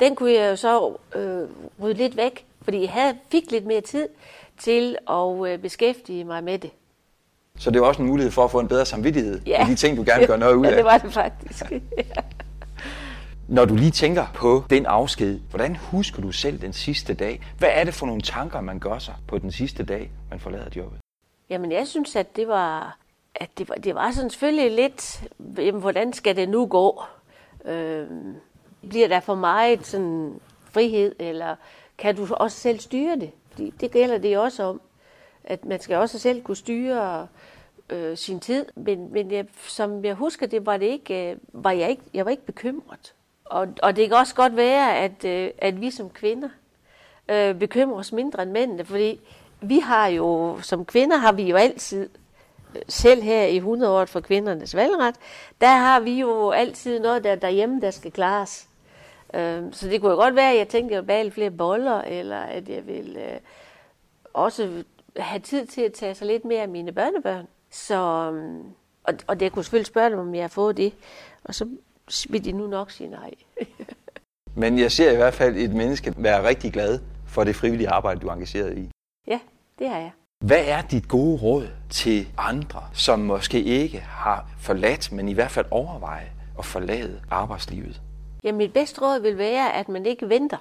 Den 0.00 0.16
kunne 0.16 0.32
jeg 0.32 0.50
jo 0.50 0.56
så 0.56 0.96
øh, 1.14 1.48
rydde 1.82 1.98
lidt 1.98 2.16
væk, 2.16 2.46
fordi 2.62 2.80
jeg 2.80 2.90
havde, 2.90 3.14
fik 3.28 3.50
lidt 3.50 3.66
mere 3.66 3.80
tid 3.80 4.08
til 4.58 4.96
at 5.10 5.46
øh, 5.48 5.58
beskæftige 5.58 6.24
mig 6.24 6.44
med 6.44 6.58
det. 6.58 6.70
Så 7.58 7.70
det 7.70 7.80
var 7.80 7.86
også 7.86 8.02
en 8.02 8.08
mulighed 8.08 8.32
for 8.32 8.44
at 8.44 8.50
få 8.50 8.60
en 8.60 8.68
bedre 8.68 8.86
samvittighed 8.86 9.40
ja. 9.46 9.66
de 9.68 9.74
ting, 9.74 9.96
du 9.96 10.02
gerne 10.06 10.18
vil 10.18 10.26
gøre 10.26 10.38
noget 10.38 10.54
ud 10.54 10.66
af? 10.66 10.70
ja, 10.70 10.76
det 10.76 10.84
var 10.84 10.98
det 10.98 11.12
faktisk. 11.12 11.64
Når 13.48 13.64
du 13.64 13.74
lige 13.74 13.90
tænker 13.90 14.26
på 14.34 14.64
den 14.70 14.86
afsked, 14.86 15.40
hvordan 15.50 15.76
husker 15.76 16.22
du 16.22 16.32
selv 16.32 16.60
den 16.60 16.72
sidste 16.72 17.14
dag? 17.14 17.40
Hvad 17.58 17.68
er 17.72 17.84
det 17.84 17.94
for 17.94 18.06
nogle 18.06 18.22
tanker, 18.22 18.60
man 18.60 18.78
gør 18.78 18.98
sig 18.98 19.14
på 19.28 19.38
den 19.38 19.52
sidste 19.52 19.84
dag, 19.84 20.10
man 20.30 20.40
forlader 20.40 20.70
jobbet? 20.76 21.00
Jamen, 21.50 21.72
jeg 21.72 21.86
synes, 21.86 22.16
at 22.16 22.36
det 22.36 22.48
var, 22.48 22.98
at 23.34 23.48
det 23.58 23.68
var, 23.68 23.74
det 23.74 23.94
var 23.94 24.10
sådan 24.10 24.30
selvfølgelig 24.30 24.70
lidt, 24.70 25.22
jamen, 25.58 25.80
hvordan 25.80 26.12
skal 26.12 26.36
det 26.36 26.48
nu 26.48 26.66
gå? 26.66 27.02
Øh, 27.64 28.06
bliver 28.88 29.08
der 29.08 29.20
for 29.20 29.34
meget 29.34 29.86
sådan 29.86 30.40
frihed, 30.70 31.14
eller 31.18 31.56
kan 32.00 32.16
du 32.16 32.26
også 32.30 32.56
selv 32.56 32.78
styre 32.78 33.16
det? 33.16 33.30
Fordi 33.50 33.70
det 33.80 33.90
gælder 33.90 34.18
det 34.18 34.38
også 34.38 34.62
om, 34.62 34.80
at 35.44 35.64
man 35.64 35.80
skal 35.80 35.96
også 35.96 36.18
selv 36.18 36.42
kunne 36.42 36.56
styre 36.56 37.28
øh, 37.90 38.16
sin 38.16 38.40
tid. 38.40 38.66
Men, 38.74 39.12
men 39.12 39.30
jeg, 39.30 39.46
som 39.68 40.04
jeg 40.04 40.14
husker 40.14 40.46
det, 40.46 40.66
var 40.66 40.76
det 40.76 40.86
ikke, 40.86 41.30
øh, 41.30 41.36
var 41.52 41.70
jeg 41.70 41.90
ikke, 41.90 42.02
jeg 42.14 42.24
var 42.24 42.30
ikke 42.30 42.46
bekymret. 42.46 43.14
Og, 43.44 43.68
og 43.82 43.96
det 43.96 44.08
kan 44.08 44.16
også 44.18 44.34
godt 44.34 44.56
være, 44.56 44.96
at, 44.96 45.24
øh, 45.24 45.50
at 45.58 45.80
vi 45.80 45.90
som 45.90 46.10
kvinder 46.10 46.48
øh, 47.28 47.54
bekymrer 47.54 47.98
os 47.98 48.12
mindre 48.12 48.42
end 48.42 48.50
mændene, 48.50 48.84
fordi 48.84 49.20
vi 49.60 49.78
har 49.78 50.06
jo, 50.06 50.58
som 50.62 50.84
kvinder 50.84 51.16
har 51.16 51.32
vi 51.32 51.42
jo 51.42 51.56
altid, 51.56 52.08
øh, 52.76 52.82
selv 52.88 53.22
her 53.22 53.44
i 53.44 53.56
100 53.56 53.92
år 53.92 54.04
for 54.04 54.20
kvindernes 54.20 54.76
valgret, 54.76 55.14
der 55.60 55.76
har 55.76 56.00
vi 56.00 56.20
jo 56.20 56.50
altid 56.50 57.00
noget 57.00 57.24
der 57.24 57.34
derhjemme, 57.34 57.80
der 57.80 57.90
skal 57.90 58.12
klares. 58.12 58.69
Øh, 59.34 59.62
så 59.72 59.88
det 59.88 60.00
kunne 60.00 60.10
jo 60.10 60.16
godt 60.16 60.34
være, 60.34 60.52
at 60.52 60.58
jeg 60.58 60.68
tænkte, 60.68 60.96
at 60.96 61.08
jeg 61.08 61.16
ville 61.16 61.32
flere 61.32 61.50
boller, 61.50 62.00
eller 62.00 62.40
at 62.40 62.68
jeg 62.68 62.86
ville 62.86 63.32
øh, 63.32 63.40
også 64.34 64.84
have 65.16 65.40
tid 65.40 65.66
til 65.66 65.80
at 65.80 65.92
tage 65.92 66.14
sig 66.14 66.26
lidt 66.26 66.44
mere 66.44 66.62
af 66.62 66.68
mine 66.68 66.92
børnebørn. 66.92 67.46
Så, 67.70 68.30
øhm, 68.34 68.62
og, 69.04 69.14
og 69.26 69.40
det 69.40 69.52
kunne 69.52 69.64
selvfølgelig 69.64 69.86
spørge 69.86 70.10
dem, 70.10 70.18
om 70.18 70.34
jeg 70.34 70.42
har 70.42 70.48
fået 70.48 70.76
det. 70.76 70.92
Og 71.44 71.54
så 71.54 71.68
vil 72.28 72.44
de 72.44 72.52
nu 72.52 72.66
nok 72.66 72.90
sige 72.90 73.10
nej. 73.10 73.30
Men 74.54 74.78
jeg 74.78 74.92
ser 74.92 75.12
i 75.12 75.16
hvert 75.16 75.34
fald 75.34 75.56
et 75.56 75.74
menneske 75.74 76.14
være 76.16 76.48
rigtig 76.48 76.72
glad 76.72 76.98
for 77.26 77.44
det 77.44 77.56
frivillige 77.56 77.88
arbejde, 77.88 78.20
du 78.20 78.28
er 78.28 78.32
engageret 78.32 78.78
i. 78.78 78.90
Ja, 79.26 79.40
det 79.78 79.88
har 79.88 79.98
jeg. 79.98 80.10
Hvad 80.44 80.64
er 80.66 80.82
dit 80.82 81.08
gode 81.08 81.42
råd 81.42 81.68
til 81.90 82.28
andre, 82.38 82.82
som 82.92 83.18
måske 83.18 83.62
ikke 83.62 83.98
har 83.98 84.50
forladt, 84.58 85.12
men 85.12 85.28
i 85.28 85.32
hvert 85.32 85.50
fald 85.50 85.66
overveje 85.70 86.32
at 86.58 86.64
forlade 86.64 87.20
arbejdslivet? 87.30 88.02
Ja, 88.44 88.52
mit 88.52 88.72
bedste 88.72 89.00
råd 89.00 89.20
vil 89.20 89.38
være, 89.38 89.72
at 89.72 89.88
man 89.88 90.06
ikke 90.06 90.28
venter 90.28 90.56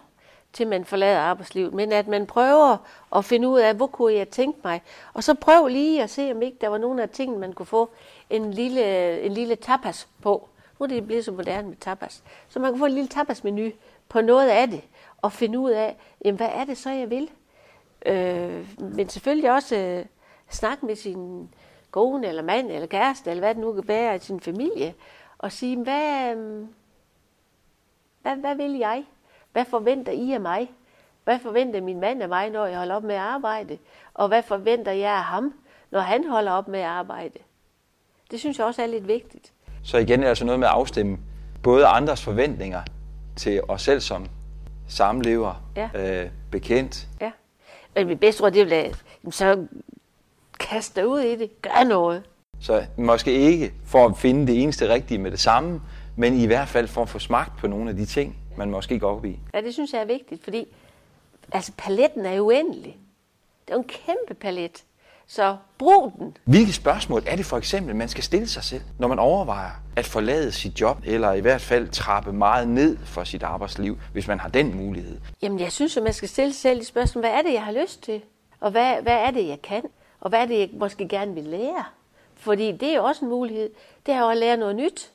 til 0.54 0.68
man 0.68 0.86
forlader 0.86 1.20
arbejdslivet, 1.20 1.74
men 1.74 1.92
at 1.92 2.08
man 2.08 2.26
prøver 2.26 2.78
at 3.16 3.26
finde 3.26 3.48
ud 3.48 3.60
af, 3.60 3.76
hvor 3.76 3.88
kunne 3.88 4.14
jeg 4.14 4.30
tænke 4.30 4.60
mig. 4.64 4.82
Og 5.14 5.24
så 5.24 5.34
prøv 5.34 5.68
lige 5.68 6.04
at 6.04 6.10
se, 6.10 6.32
om 6.32 6.42
ikke 6.42 6.58
der 6.62 6.68
var 6.68 6.78
nogle 6.78 7.04
af 7.04 7.10
tingene, 7.10 7.40
man 7.40 7.54
kunne 7.54 7.66
få 7.66 7.90
en 8.30 8.54
lille, 8.54 9.22
en 9.22 9.32
lille 9.32 9.56
tapas 9.56 10.08
på. 10.22 10.50
Nu 10.80 10.84
er 10.84 10.88
det 10.88 11.08
blevet 11.08 11.26
så 11.26 11.32
moderne 11.32 11.68
med 11.68 11.78
tapas. 11.78 12.24
Så 12.50 12.60
man 12.60 12.72
kan 12.72 12.80
få 12.80 12.86
en 12.86 12.92
lille 12.92 13.08
tapasmenu 13.08 13.70
på 14.10 14.22
noget 14.22 14.50
af 14.50 14.68
det, 14.68 14.82
og 15.22 15.32
finde 15.32 15.60
ud 15.60 15.72
af, 15.72 15.98
jamen, 16.26 16.38
hvad 16.38 16.50
er 16.54 16.66
det 16.66 16.78
så, 16.78 16.90
jeg 16.90 17.10
vil? 17.10 17.30
Øh, 18.06 18.68
men 18.78 19.10
selvfølgelig 19.10 19.52
også 19.52 19.76
øh, 19.76 20.06
snakke 20.50 20.86
med 20.86 20.96
sin 20.96 21.50
kone, 21.92 22.28
eller 22.28 22.42
mand, 22.42 22.72
eller 22.72 22.88
kæreste, 22.88 23.30
eller 23.30 23.42
hvad 23.42 23.56
det 23.56 23.62
nu 23.62 23.74
kan 23.74 23.84
bære 23.84 24.16
i 24.16 24.20
sin 24.20 24.40
familie, 24.40 24.94
og 25.38 25.52
sige, 25.52 25.78
hvad, 25.78 26.36
øh, 26.36 26.66
hvad, 28.22 28.36
hvad 28.36 28.56
vil 28.56 28.72
jeg? 28.78 29.04
Hvad 29.52 29.66
forventer 29.66 30.12
I 30.12 30.32
af 30.32 30.40
mig? 30.42 30.72
Hvad 31.24 31.40
forventer 31.40 31.82
min 31.82 32.00
mand 32.00 32.22
af 32.24 32.30
mig, 32.30 32.50
når 32.50 32.66
jeg 32.66 32.78
holder 32.78 32.96
op 32.96 33.04
med 33.04 33.16
at 33.16 33.22
arbejde? 33.22 33.78
Og 34.14 34.28
hvad 34.28 34.44
forventer 34.44 34.92
jeg 34.92 35.12
af 35.12 35.24
ham, 35.24 35.54
når 35.92 36.00
han 36.00 36.30
holder 36.30 36.52
op 36.52 36.68
med 36.68 36.80
at 36.80 36.86
arbejde? 36.86 37.40
Det 38.32 38.40
synes 38.40 38.58
jeg 38.58 38.66
også 38.66 38.82
er 38.82 38.88
lidt 38.88 39.08
vigtigt. 39.08 39.54
Så 39.84 39.98
igen 39.98 40.20
er 40.20 40.24
det 40.24 40.30
altså 40.30 40.46
noget 40.46 40.60
med 40.60 40.68
at 40.68 40.74
afstemme 40.74 41.18
både 41.64 41.86
andres 41.86 42.24
forventninger 42.24 42.82
til 43.36 43.62
os 43.68 43.82
selv 43.82 44.02
som 44.02 44.26
samlever, 44.88 45.64
Ja. 45.76 45.90
øh, 46.24 46.30
bekendt. 46.52 47.08
Ja. 47.22 47.32
Men 47.96 48.08
mit 48.08 48.20
bedste 48.20 48.44
råd, 48.44 48.52
det 48.52 48.66
vil 48.66 48.74
at 48.74 49.04
så 49.32 49.66
kast 50.60 50.96
dig 50.96 51.08
ud 51.08 51.20
i 51.20 51.36
det. 51.36 51.62
Gør 51.62 51.84
noget. 51.84 52.24
Så 52.62 52.86
måske 52.98 53.32
ikke 53.32 53.74
for 53.86 54.06
at 54.06 54.18
finde 54.18 54.48
det 54.48 54.64
eneste 54.64 54.90
rigtige 54.94 55.18
med 55.18 55.32
det 55.32 55.40
samme, 55.40 55.82
men 56.16 56.34
i 56.34 56.46
hvert 56.46 56.68
fald 56.68 56.88
for 56.88 57.01
at 57.01 57.10
få 57.10 57.20
smagt 57.20 57.58
på 57.58 57.68
nogle 57.68 57.89
af 57.89 57.96
de 57.96 58.06
ting, 58.06 58.38
man 58.58 58.70
måske 58.70 59.00
går 59.00 59.16
op 59.16 59.25
i. 59.25 59.39
Ja, 59.54 59.62
det 59.62 59.74
synes 59.74 59.94
jeg 59.94 60.01
er 60.01 60.06
vigtigt, 60.06 60.44
fordi 60.44 60.68
altså, 61.51 61.72
paletten 61.78 62.25
er 62.25 62.42
uendelig. 62.42 62.98
Det 63.66 63.74
er 63.74 63.75
jo 63.75 63.82
en 63.82 63.88
kæmpe 63.88 64.34
palet. 64.34 64.84
Så 65.28 65.58
brug 65.78 66.13
den. 66.20 66.38
Hvilke 66.46 66.74
spørgsmål 66.74 67.24
er 67.28 67.36
det 67.36 67.46
for 67.46 67.58
eksempel, 67.58 67.96
man 67.96 68.10
skal 68.10 68.24
stille 68.24 68.48
sig 68.48 68.63
selv, 68.63 68.82
når 69.00 69.08
man 69.08 69.20
overvejer 69.20 69.72
at 69.96 70.06
forlade 70.06 70.51
sit 70.51 70.82
job, 70.82 70.98
eller 71.06 71.34
i 71.34 71.39
hvert 71.39 71.62
fald 71.62 71.89
trappe 71.89 72.34
meget 72.34 72.68
ned 72.68 72.98
for 73.06 73.24
sit 73.24 73.44
arbejdsliv, 73.44 73.98
hvis 74.13 74.28
man 74.28 74.39
har 74.39 74.50
den 74.50 74.78
mulighed? 74.78 75.22
Jamen, 75.42 75.60
jeg 75.60 75.72
synes, 75.72 75.98
at 75.98 76.04
man 76.04 76.13
skal 76.13 76.30
stille 76.30 76.54
sig 76.54 76.62
selv 76.62 76.80
de 76.80 76.86
spørgsmål, 76.86 77.22
hvad 77.22 77.32
er 77.32 77.42
det, 77.42 77.54
jeg 77.54 77.63
har 77.63 77.72
lyst 77.72 78.04
til? 78.04 78.22
Og 78.60 78.72
hvad, 78.72 79.01
hvad 79.01 79.13
er 79.13 79.32
det, 79.32 79.48
jeg 79.48 79.62
kan? 79.62 79.84
Og 80.20 80.30
hvad 80.30 80.39
er 80.39 80.46
det, 80.46 80.60
jeg 80.60 80.70
måske 80.74 81.08
gerne 81.08 81.34
vil 81.34 81.44
lære? 81.44 81.84
Fordi 82.36 82.72
det 82.72 82.89
er 82.89 82.96
jo 82.96 83.04
også 83.04 83.25
en 83.25 83.30
mulighed. 83.30 83.70
Det 84.06 84.13
er 84.13 84.20
jo 84.20 84.30
at 84.30 84.38
lære 84.38 84.58
noget 84.58 84.75
nyt. 84.75 85.12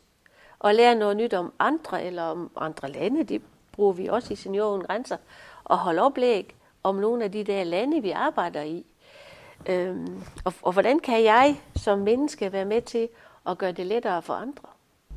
Og 0.65 0.75
lære 0.75 0.95
noget 0.95 1.17
nyt 1.17 1.35
om 1.35 1.53
andre, 1.59 2.05
eller 2.05 2.23
om 2.23 2.51
andre 2.57 2.91
lande. 2.91 3.25
Det 3.25 3.43
bruger 3.73 3.93
vi 3.93 4.07
også 4.07 4.33
i 4.33 4.37
Senior 4.37 4.71
Uden 4.71 4.83
Grænser. 4.83 5.17
Og 5.65 5.79
holde 5.79 6.03
oplæg 6.03 6.55
om 6.83 6.95
nogle 6.95 7.25
af 7.25 7.33
de 7.33 7.45
der 7.45 7.65
lande, 7.65 8.03
vi 8.03 8.11
arbejder 8.11 8.63
i. 8.63 8.87
Øhm, 9.67 10.23
og, 10.45 10.53
og 10.63 10.73
hvordan 10.73 11.01
kan 11.01 11.25
jeg 11.25 11.61
som 11.77 11.99
menneske 11.99 12.53
være 12.53 12.65
med 12.65 12.83
til 12.83 13.09
at 13.47 13.59
gøre 13.59 13.73
det 13.73 13.87
lettere 13.87 14.23
for 14.23 14.35
andre? 14.35 14.69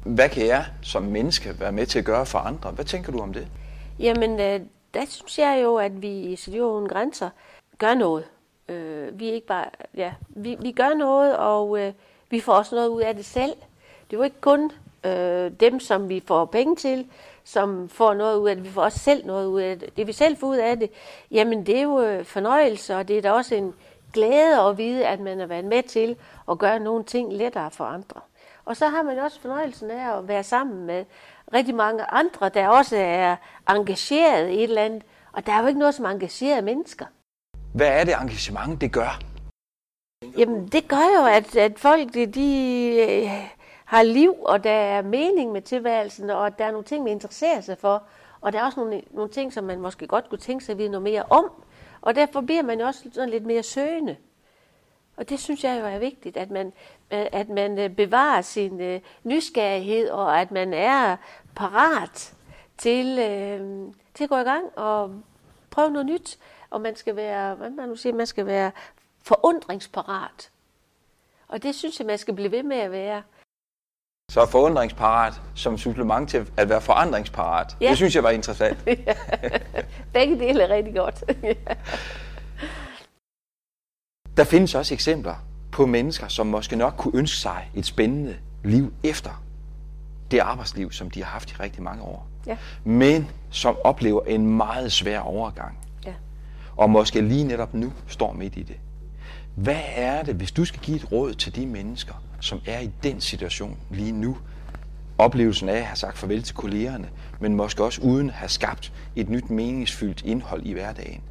Hvad 0.06 0.30
kan 0.30 0.48
jeg 0.48 0.66
som 0.84 1.04
menneske 1.04 1.60
være 1.60 1.72
med 1.72 1.86
til 1.86 2.00
at 2.00 2.06
gøre 2.06 2.26
for 2.26 2.40
andre? 2.40 2.72
Hvad 2.72 2.86
tænker 2.86 3.12
du 3.12 3.20
om 3.20 3.34
det? 3.34 3.48
Jamen, 4.00 4.40
øh, 4.40 4.62
der 4.94 5.06
synes 5.06 5.40
jeg 5.40 5.60
jo, 5.64 5.76
at 5.76 6.02
vi 6.02 6.20
i 6.20 6.36
Senior 6.36 6.72
Uden 6.72 6.90
Grænser 6.90 7.30
gør 7.78 7.94
noget. 7.94 8.26
Øh, 8.70 9.20
vi 9.20 9.30
er 9.30 9.34
ikke 9.34 9.48
bare, 9.48 9.66
ja, 9.96 10.14
vi, 10.28 10.58
vi 10.60 10.72
gør 10.72 10.94
noget, 10.94 11.38
og 11.38 11.80
øh, 11.80 11.94
vi 12.30 12.40
får 12.40 12.54
også 12.54 12.76
noget 12.76 12.88
ud 12.88 13.02
af 13.02 13.16
det 13.16 13.26
selv. 13.26 13.54
Det 14.10 14.16
er 14.16 14.18
jo 14.18 14.24
ikke 14.24 14.42
kun 14.42 14.72
øh, 15.06 15.52
dem, 15.60 15.80
som 15.80 16.10
vi 16.10 16.24
får 16.28 16.46
penge 16.46 16.76
til, 16.76 17.08
som 17.44 17.90
får 17.90 18.14
noget 18.14 18.38
ud 18.38 18.50
af 18.50 18.56
det. 18.56 18.66
Vi 18.66 18.70
får 18.70 18.82
også 18.82 19.00
selv 19.00 19.26
noget 19.26 19.48
ud 19.48 19.62
af 19.62 19.80
det. 19.80 19.98
Det 19.98 20.08
vi 20.08 20.14
selv 20.14 20.38
får 20.38 20.48
ud 20.48 20.58
af 20.58 20.80
det, 20.80 20.90
jamen 21.32 21.66
det 21.66 21.78
er 21.78 21.82
jo 21.82 22.02
øh, 22.02 22.26
fornøjelse, 22.26 22.96
og 22.96 23.08
det 23.08 23.18
er 23.18 23.22
da 23.22 23.32
også 23.32 23.56
en 23.56 23.74
glæde 24.14 24.62
at 24.62 24.78
vide, 24.78 25.08
at 25.08 25.20
man 25.20 25.40
har 25.40 25.46
været 25.46 25.66
med 25.66 25.84
til 25.84 26.16
at 26.52 26.58
gøre 26.58 26.80
nogle 26.80 27.04
ting 27.04 27.34
lettere 27.34 27.72
for 27.72 27.84
andre. 27.84 28.22
Og 28.66 28.78
så 28.78 28.88
har 28.88 29.04
man 29.04 29.20
også 29.20 29.42
fornøjelsen 29.42 29.92
af 29.92 30.18
at 30.18 30.28
være 30.28 30.44
sammen 30.44 30.86
med 30.86 31.06
rigtig 31.54 31.76
mange 31.76 32.04
andre, 32.12 32.50
der 32.50 32.68
også 32.68 32.98
er 32.98 33.36
engageret 33.70 34.50
i 34.50 34.54
et 34.54 34.64
eller 34.64 34.82
andet. 34.82 35.04
Og 35.32 35.46
der 35.46 35.52
er 35.52 35.62
jo 35.62 35.68
ikke 35.68 35.80
noget 35.80 35.96
som 35.96 36.06
engagerede 36.06 36.62
mennesker. 36.62 37.06
Hvad 37.74 37.88
er 37.88 38.04
det 38.04 38.14
engagement, 38.22 38.82
det 38.82 38.92
gør? 38.92 39.20
Jamen, 40.38 40.68
det 40.68 40.88
gør 40.88 41.20
jo, 41.20 41.26
at, 41.26 41.56
at 41.56 41.80
folk 41.80 42.14
de, 42.14 42.26
de 42.26 43.48
har 43.88 44.04
liv, 44.04 44.36
og 44.42 44.64
der 44.64 44.72
er 44.72 45.02
mening 45.02 45.52
med 45.52 45.62
tilværelsen, 45.62 46.30
og 46.30 46.60
der 46.60 46.66
er 46.66 46.72
nogle 46.72 46.86
ting, 46.86 47.04
man 47.04 47.14
interesserer 47.14 47.62
sig 47.62 47.78
for. 47.78 48.04
Og 48.42 48.54
der 48.54 48.60
er 48.60 48.64
også 48.66 48.80
nogle, 48.80 49.02
nogle 49.12 49.32
ting, 49.32 49.54
som 49.54 49.64
man 49.64 49.80
måske 49.80 50.08
godt 50.08 50.30
kunne 50.30 50.40
tænke 50.40 50.66
sig 50.66 50.74
at 50.74 50.78
vide 50.78 50.90
noget 50.90 51.04
mere 51.04 51.24
om. 51.30 51.52
Og 52.02 52.16
derfor 52.16 52.42
bliver 52.42 52.62
man 52.62 52.80
jo 52.80 52.86
også 52.86 53.10
sådan 53.12 53.30
lidt 53.30 53.46
mere 53.46 53.64
søgende. 53.64 54.16
Og 55.18 55.30
det 55.30 55.40
synes 55.40 55.64
jeg 55.64 55.80
jo 55.82 55.86
er 55.86 56.00
vigtigt, 56.00 56.38
at 56.38 56.52
man, 56.52 56.74
at 57.10 57.50
man 57.50 57.80
øh, 57.80 57.90
bevarer 57.90 58.42
sin 58.42 58.82
øh, 58.82 59.02
nysgerrighed, 59.24 60.10
og 60.10 60.42
at 60.42 60.52
man 60.52 60.74
er 60.74 61.18
parat 61.56 62.34
til, 62.78 63.20
øh, 63.20 63.94
til 64.14 64.24
at 64.24 64.30
gå 64.30 64.38
i 64.38 64.44
gang 64.44 64.66
og 64.76 65.22
prøve 65.70 65.92
noget 65.92 66.06
nyt. 66.06 66.38
Og 66.70 66.82
man 66.82 66.96
skal 66.96 67.16
være, 67.16 67.56
hvad 67.56 67.70
man 67.70 67.90
nu 67.90 67.96
siger, 67.96 68.14
man 68.14 68.28
skal 68.28 68.46
være 68.46 68.72
forundringsparat. 69.24 70.52
Og 71.48 71.64
det 71.64 71.76
synes 71.76 72.00
jeg, 72.00 72.08
man 72.08 72.18
skal 72.18 72.34
blive 72.34 72.52
ved 72.52 72.64
med 72.64 72.78
at 72.78 72.92
være. 72.92 73.24
Så 74.32 74.42
er 74.42 74.46
forundringsparat 74.46 75.42
som 75.56 75.78
supplement 75.78 76.30
til 76.30 76.50
at 76.58 76.70
være 76.70 76.82
forandringsparat. 76.82 77.78
Ja. 77.82 77.90
Det 77.90 77.98
synes 77.98 78.16
jeg 78.16 78.24
var 78.24 78.30
interessant. 78.30 78.78
Begge 80.14 80.40
dele 80.40 80.64
er 80.64 80.70
rigtig 80.76 80.96
godt. 80.96 81.24
Der 84.38 84.44
findes 84.44 84.76
også 84.76 84.94
eksempler 84.94 85.36
på 85.72 85.86
mennesker, 85.86 86.28
som 86.28 86.48
måske 86.48 86.76
nok 86.76 86.94
kunne 86.98 87.18
ønske 87.20 87.38
sig 87.38 87.70
et 87.76 87.86
spændende 87.86 88.36
liv 88.64 88.94
efter 89.04 89.44
det 90.32 90.40
arbejdsliv, 90.40 90.92
som 90.92 91.10
de 91.12 91.24
har 91.24 91.30
haft 91.32 91.52
i 91.52 91.56
rigtig 91.60 91.84
mange 91.84 92.04
år. 92.04 92.28
ja. 92.48 92.58
Men 92.84 93.30
som 93.52 93.78
oplever 93.84 94.22
en 94.26 94.58
meget 94.58 94.92
svær 94.92 95.20
overgang. 95.20 95.78
ja. 96.06 96.14
Og 96.78 96.90
måske 96.90 97.22
lige 97.22 97.44
netop 97.44 97.74
nu 97.74 97.94
står 98.08 98.34
midt 98.34 98.58
i 98.58 98.64
det. 98.64 98.78
Hvad 99.56 99.82
er 99.96 100.24
det, 100.24 100.36
hvis 100.36 100.52
du 100.52 100.66
skal 100.66 100.82
give 100.82 100.98
et 100.98 101.12
råd 101.12 101.34
til 101.34 101.56
de 101.56 101.66
mennesker, 101.66 102.14
som 102.42 102.62
er 102.68 102.80
i 102.80 102.92
den 103.04 103.22
situation 103.22 103.78
lige 103.92 104.12
nu? 104.12 104.38
Oplevelsen 105.18 105.70
af 105.70 105.78
at 105.78 105.86
have 105.86 105.96
sagt 105.96 106.18
farvel 106.18 106.44
til 106.44 106.56
kollegerne, 106.56 107.10
men 107.40 107.56
måske 107.56 107.84
også 107.84 108.02
uden 108.02 108.30
at 108.30 108.36
have 108.36 108.50
skabt 108.50 108.94
et 109.16 109.30
nyt 109.30 109.50
meningsfyldt 109.50 110.26
indhold 110.26 110.66
i 110.66 110.74
hverdagen. 110.74 111.24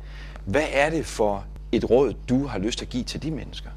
Hvad 0.47 0.67
er 0.73 0.91
det 0.91 1.07
for 1.07 1.47
et 1.73 1.91
råd, 1.91 2.15
du 2.29 2.47
har 2.47 2.59
lyst 2.59 2.79
til 2.79 2.85
at 2.85 2.91
give 2.91 3.05
til 3.05 3.23
de 3.23 3.31
mennesker? 3.31 3.71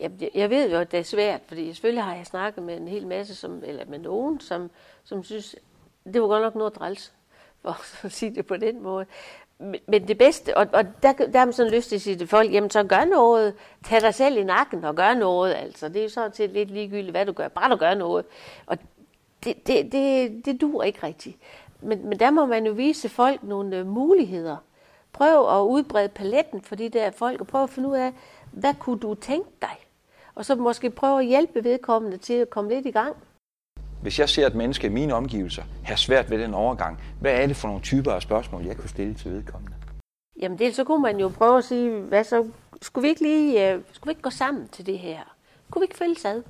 Jeg- 0.00 0.30
jeg 0.34 0.50
ved 0.50 0.70
jo, 0.70 0.78
at 0.78 0.92
det 0.92 0.98
er 1.00 1.04
svært, 1.04 1.40
fordi 1.48 1.72
selvfølgelig 1.72 2.04
har 2.04 2.14
jeg 2.14 2.26
snakket 2.26 2.62
med 2.64 2.76
en 2.76 2.88
hel 2.88 3.06
masse, 3.06 3.34
som, 3.34 3.62
eller 3.66 3.84
med 3.86 3.98
nogen, 3.98 4.40
som, 4.40 4.70
som 5.04 5.24
synes, 5.24 5.56
det 6.12 6.22
var 6.22 6.28
godt 6.28 6.42
nok 6.42 6.54
noget 6.54 6.72
træls, 6.72 7.12
for 7.62 7.80
at 8.06 8.12
sige 8.12 8.34
det 8.34 8.46
på 8.46 8.56
den 8.56 8.82
måde. 8.82 9.06
Men- 9.86 10.08
det 10.08 10.18
bedste, 10.18 10.56
og, 10.56 10.66
og 10.72 10.84
der, 11.02 11.12
der 11.12 11.38
har 11.38 11.44
man 11.44 11.52
sådan 11.52 11.72
lyst 11.72 11.88
til 11.88 11.96
at 11.96 12.02
sige 12.02 12.16
til 12.16 12.26
folk, 12.28 12.52
jamen 12.52 12.70
så 12.70 12.84
gør 12.84 13.04
noget, 13.04 13.54
tag 13.84 14.00
dig 14.00 14.14
selv 14.14 14.36
i 14.36 14.42
nakken 14.44 14.84
og 14.84 14.94
gør 14.94 15.14
noget, 15.14 15.54
altså. 15.54 15.88
Det 15.88 15.96
er 15.96 16.02
jo 16.02 16.08
sådan 16.08 16.34
set 16.34 16.50
lidt 16.50 16.70
ligegyldigt, 16.70 17.10
hvad 17.10 17.26
du 17.26 17.32
gør, 17.32 17.48
bare 17.48 17.70
du 17.70 17.76
gør 17.76 17.94
noget. 17.94 18.24
Og 18.66 18.78
det, 19.44 19.66
det, 19.66 19.92
det, 19.92 20.42
det 20.44 20.60
dur 20.60 20.82
ikke 20.82 21.06
rigtigt. 21.06 21.36
Men, 21.80 22.08
men 22.08 22.20
der 22.20 22.30
må 22.30 22.46
man 22.46 22.66
jo 22.66 22.72
vise 22.72 23.08
folk 23.08 23.42
nogle 23.42 23.76
øh, 23.76 23.86
muligheder. 23.86 24.56
Prøv 25.12 25.58
at 25.58 25.62
udbrede 25.62 26.08
paletten 26.08 26.62
for 26.62 26.74
de 26.74 26.88
der 26.88 27.10
folk, 27.10 27.40
og 27.40 27.46
prøv 27.46 27.62
at 27.62 27.70
finde 27.70 27.88
ud 27.88 27.96
af, 27.96 28.12
hvad 28.52 28.74
kunne 28.78 28.98
du 29.00 29.14
tænke 29.14 29.50
dig? 29.62 29.76
Og 30.34 30.44
så 30.44 30.54
måske 30.54 30.90
prøve 30.90 31.20
at 31.20 31.26
hjælpe 31.26 31.64
vedkommende 31.64 32.16
til 32.16 32.34
at 32.34 32.50
komme 32.50 32.70
lidt 32.70 32.86
i 32.86 32.90
gang. 32.90 33.16
Hvis 34.02 34.18
jeg 34.18 34.28
ser 34.28 34.46
et 34.46 34.54
menneske 34.54 34.86
i 34.86 34.90
mine 34.90 35.14
omgivelser 35.14 35.62
have 35.84 35.96
svært 35.96 36.30
ved 36.30 36.38
den 36.38 36.54
overgang, 36.54 37.00
hvad 37.20 37.32
er 37.32 37.46
det 37.46 37.56
for 37.56 37.68
nogle 37.68 37.82
typer 37.82 38.12
af 38.12 38.22
spørgsmål, 38.22 38.64
jeg 38.64 38.76
kunne 38.76 38.88
stille 38.88 39.14
til 39.14 39.32
vedkommende? 39.32 39.76
Jamen 40.40 40.58
det, 40.58 40.74
så 40.74 40.84
kunne 40.84 41.02
man 41.02 41.20
jo 41.20 41.28
prøve 41.28 41.58
at 41.58 41.64
sige, 41.64 42.00
hvad 42.00 42.24
så, 42.24 42.46
skulle 42.82 43.02
vi 43.02 43.08
ikke 43.08 43.22
lige, 43.22 43.72
øh, 43.72 43.80
skulle 43.92 44.08
vi 44.08 44.12
ikke 44.12 44.22
gå 44.22 44.30
sammen 44.30 44.68
til 44.68 44.86
det 44.86 44.98
her? 44.98 45.20
Kunne 45.70 45.80
vi 45.80 45.84
ikke 45.84 45.96
følges 45.96 46.24
ad? 46.24 46.42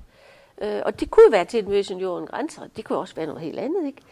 Øh, 0.62 0.82
og 0.86 1.00
det 1.00 1.10
kunne 1.10 1.32
være 1.32 1.44
til 1.44 1.60
et 1.60 1.68
møde 1.68 1.84
Senioren 1.84 2.26
Grænser, 2.26 2.62
det 2.76 2.84
kunne 2.84 2.98
også 2.98 3.14
være 3.14 3.26
noget 3.26 3.40
helt 3.40 3.58
andet, 3.58 3.86
ikke? 3.86 4.02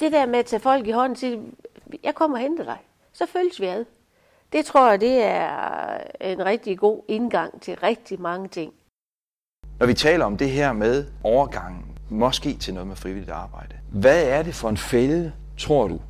Det 0.00 0.12
der 0.12 0.26
med 0.26 0.38
at 0.38 0.46
tage 0.46 0.60
folk 0.60 0.86
i 0.86 0.90
hånden 0.90 1.10
og 1.10 1.16
sige, 1.16 1.40
jeg 2.02 2.14
kommer 2.14 2.36
og 2.36 2.42
henter 2.42 2.64
dig, 2.64 2.78
så 3.12 3.26
følges 3.26 3.60
vi 3.60 3.66
ad. 3.66 3.84
Det 4.52 4.64
tror 4.64 4.90
jeg, 4.90 5.00
det 5.00 5.24
er 5.24 5.98
en 6.20 6.44
rigtig 6.44 6.78
god 6.78 7.02
indgang 7.08 7.60
til 7.60 7.76
rigtig 7.76 8.20
mange 8.20 8.48
ting. 8.48 8.72
Når 9.80 9.86
vi 9.86 9.94
taler 9.94 10.24
om 10.24 10.36
det 10.36 10.50
her 10.50 10.72
med 10.72 11.04
overgangen, 11.22 11.93
måske 12.08 12.54
til 12.54 12.74
noget 12.74 12.86
med 12.86 12.96
frivilligt 12.96 13.30
arbejde, 13.30 13.76
hvad 13.92 14.28
er 14.28 14.42
det 14.42 14.54
for 14.54 14.68
en 14.68 14.76
fælde, 14.76 15.32
tror 15.58 15.88
du, 15.88 16.00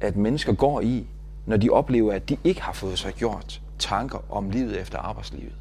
at 0.00 0.16
mennesker 0.16 0.52
går 0.52 0.80
i, 0.80 1.06
når 1.46 1.56
de 1.56 1.70
oplever, 1.70 2.12
at 2.12 2.28
de 2.28 2.36
ikke 2.44 2.62
har 2.62 2.72
fået 2.72 2.98
sig 2.98 3.14
gjort 3.14 3.60
tanker 3.78 4.18
om 4.30 4.50
livet 4.50 4.80
efter 4.80 4.98
arbejdslivet? 4.98 5.52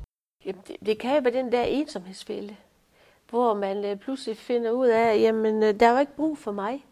Jamen, 0.46 0.62
det, 0.68 0.76
det 0.86 1.00
kan 1.00 1.16
jo 1.16 1.22
være 1.24 1.34
den 1.34 1.52
der 1.52 1.64
ensomhedsfælde, 1.64 2.56
hvor 3.30 3.54
man 3.54 3.86
øh, 3.86 3.98
pludselig 3.98 4.38
finder 4.38 4.72
ud 4.72 4.88
af, 4.88 5.20
jamen, 5.20 5.64
øh, 5.64 5.80
der 5.80 5.88
er 5.88 5.92
jo 5.92 6.00
ikke 6.00 6.16
brug 6.16 6.38
for 6.38 6.52
mig. 6.52 6.86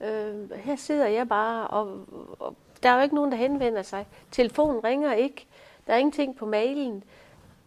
Øh, 0.00 0.50
her 0.50 0.76
sidder 0.76 1.06
jeg 1.06 1.28
bare, 1.28 1.66
og, 1.66 2.06
og 2.38 2.56
der 2.82 2.88
er 2.90 2.96
jo 2.96 3.02
ikke 3.02 3.14
nogen, 3.14 3.32
der 3.32 3.38
henvender 3.38 3.82
sig. 3.82 4.06
Telefonen 4.30 4.84
ringer 4.84 5.12
ikke. 5.12 5.46
Der 5.86 5.92
er 5.92 5.98
ingenting 5.98 6.36
på 6.36 6.46
mailen. 6.46 7.04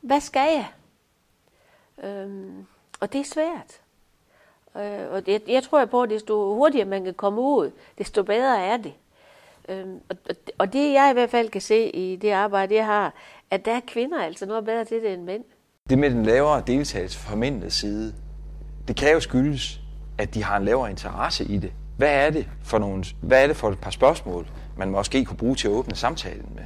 Hvad 0.01 0.22
skal 0.22 0.50
jeg? 0.58 0.67
Øh, 2.03 2.53
og 3.00 3.13
det 3.13 3.22
er 3.22 3.25
svært. 3.25 3.82
Øh, 4.79 5.12
og 5.12 5.25
det, 5.25 5.43
jeg 5.48 5.63
tror 5.63 5.86
på, 5.86 6.01
at 6.01 6.10
desto 6.10 6.55
hurtigere 6.55 6.86
man 6.86 7.03
kan 7.03 7.13
komme 7.13 7.41
ud, 7.41 7.72
desto 7.98 8.24
bedre 8.24 8.63
er 8.63 8.77
det. 8.77 8.93
Øhm, 9.69 10.00
og, 10.10 10.15
og 10.57 10.74
det 10.74 10.93
jeg 10.93 11.10
i 11.12 11.13
hvert 11.13 11.29
fald 11.29 11.50
kan 11.50 11.62
se 11.62 11.89
i 11.89 12.15
det 12.15 12.31
arbejde, 12.31 12.75
jeg 12.75 12.86
har, 12.86 13.13
at 13.51 13.65
der 13.65 13.72
er 13.72 13.81
kvinder 13.88 14.24
altså 14.24 14.46
noget 14.46 14.65
bedre 14.65 14.86
til 14.86 15.01
det 15.01 15.13
end 15.13 15.24
mænd. 15.24 15.43
Det 15.89 16.00
med 16.00 16.10
den 16.10 16.25
lavere 16.25 16.63
deltagelse 16.67 17.19
fra 17.19 17.36
mændenes 17.36 17.74
side, 17.74 18.13
det 18.88 18.96
kan 18.96 19.13
jo 19.13 19.19
skyldes, 19.19 19.79
at 20.17 20.34
de 20.34 20.43
har 20.43 20.57
en 20.57 20.65
lavere 20.65 20.89
interesse 20.89 21.43
i 21.43 21.57
det. 21.57 21.74
Hvad 21.98 22.25
er 22.25 22.29
det 22.29 22.48
for, 22.63 22.77
nogle, 22.77 23.03
hvad 23.22 23.43
er 23.43 23.48
det 23.48 23.55
for 23.55 23.69
et 23.69 23.79
par 23.81 23.91
spørgsmål, 23.91 24.48
man 24.77 24.89
måske 24.89 25.25
kunne 25.25 25.38
bruge 25.38 25.55
til 25.55 25.67
at 25.67 25.72
åbne 25.72 25.96
samtalen 25.96 26.51
med? 26.55 26.63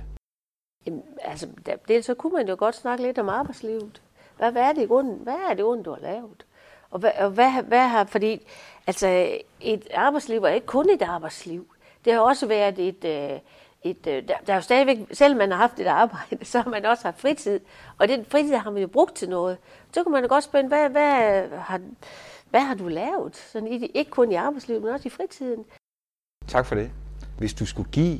Jamen, 0.86 1.04
altså, 1.22 1.48
det, 1.88 2.06
så 2.06 2.14
kunne 2.14 2.34
man 2.34 2.48
jo 2.48 2.56
godt 2.60 2.76
snakke 2.76 3.04
lidt 3.04 3.20
om 3.20 3.30
arbejdslivet. 3.30 4.02
Hvad, 4.38 4.52
hvad 4.52 4.62
er 4.62 4.74
det 4.74 4.82
i 4.82 4.86
grunden, 4.86 5.20
hvad 5.24 5.36
er 5.50 5.54
det 5.54 5.66
ondt, 5.66 5.86
du 5.86 5.92
har 5.92 6.00
lavet? 6.02 6.46
Og 6.92 7.00
hvad, 7.00 7.12
og 7.20 7.30
hvad, 7.30 7.64
hvad 7.64 7.88
har, 7.88 8.06
fordi 8.06 8.48
altså, 8.88 9.38
et 9.62 9.88
arbejdsliv 9.94 10.44
er 10.44 10.50
ikke 10.50 10.68
kun 10.68 10.90
et 10.90 11.02
arbejdsliv. 11.02 11.68
Det 12.06 12.14
har 12.14 12.20
også 12.20 12.48
været 12.48 12.80
et, 12.80 13.06
øh, 13.06 13.40
et, 13.84 14.08
øh, 14.08 14.28
der, 14.28 14.34
der 14.48 14.54
er 14.54 14.56
jo 14.56 14.62
stadigvæk, 14.62 14.98
selvom 15.14 15.38
man 15.38 15.52
har 15.52 15.58
haft 15.58 15.80
et 15.80 15.88
arbejde, 15.88 16.46
så 16.52 16.62
har 16.62 16.70
man 16.70 16.86
også 16.86 17.04
haft 17.04 17.20
fritid. 17.20 17.60
Og 17.98 18.08
den 18.08 18.26
fritid 18.26 18.56
har 18.56 18.72
man 18.72 18.82
jo 18.82 18.88
brugt 18.88 19.16
til 19.16 19.30
noget. 19.30 19.58
Så 19.94 20.04
kan 20.04 20.12
man 20.12 20.24
jo 20.24 20.30
godt 20.30 20.44
spørge, 20.44 20.68
hvad, 20.68 20.90
hvad, 20.90 21.50
har, 21.58 21.82
hvad 22.50 22.62
har 22.62 22.76
du 22.76 22.88
lavet? 22.88 23.36
Sådan, 23.36 23.68
ikke 23.68 24.12
kun 24.12 24.32
i 24.32 24.36
arbejdslivet, 24.36 24.82
men 24.82 24.94
også 24.94 25.08
i 25.08 25.10
fritiden. 25.10 25.66
Tak 26.48 26.66
for 26.66 26.76
det. 26.76 26.92
Hvis 27.38 27.54
du 27.54 27.66
skulle 27.66 27.92
give 27.92 28.20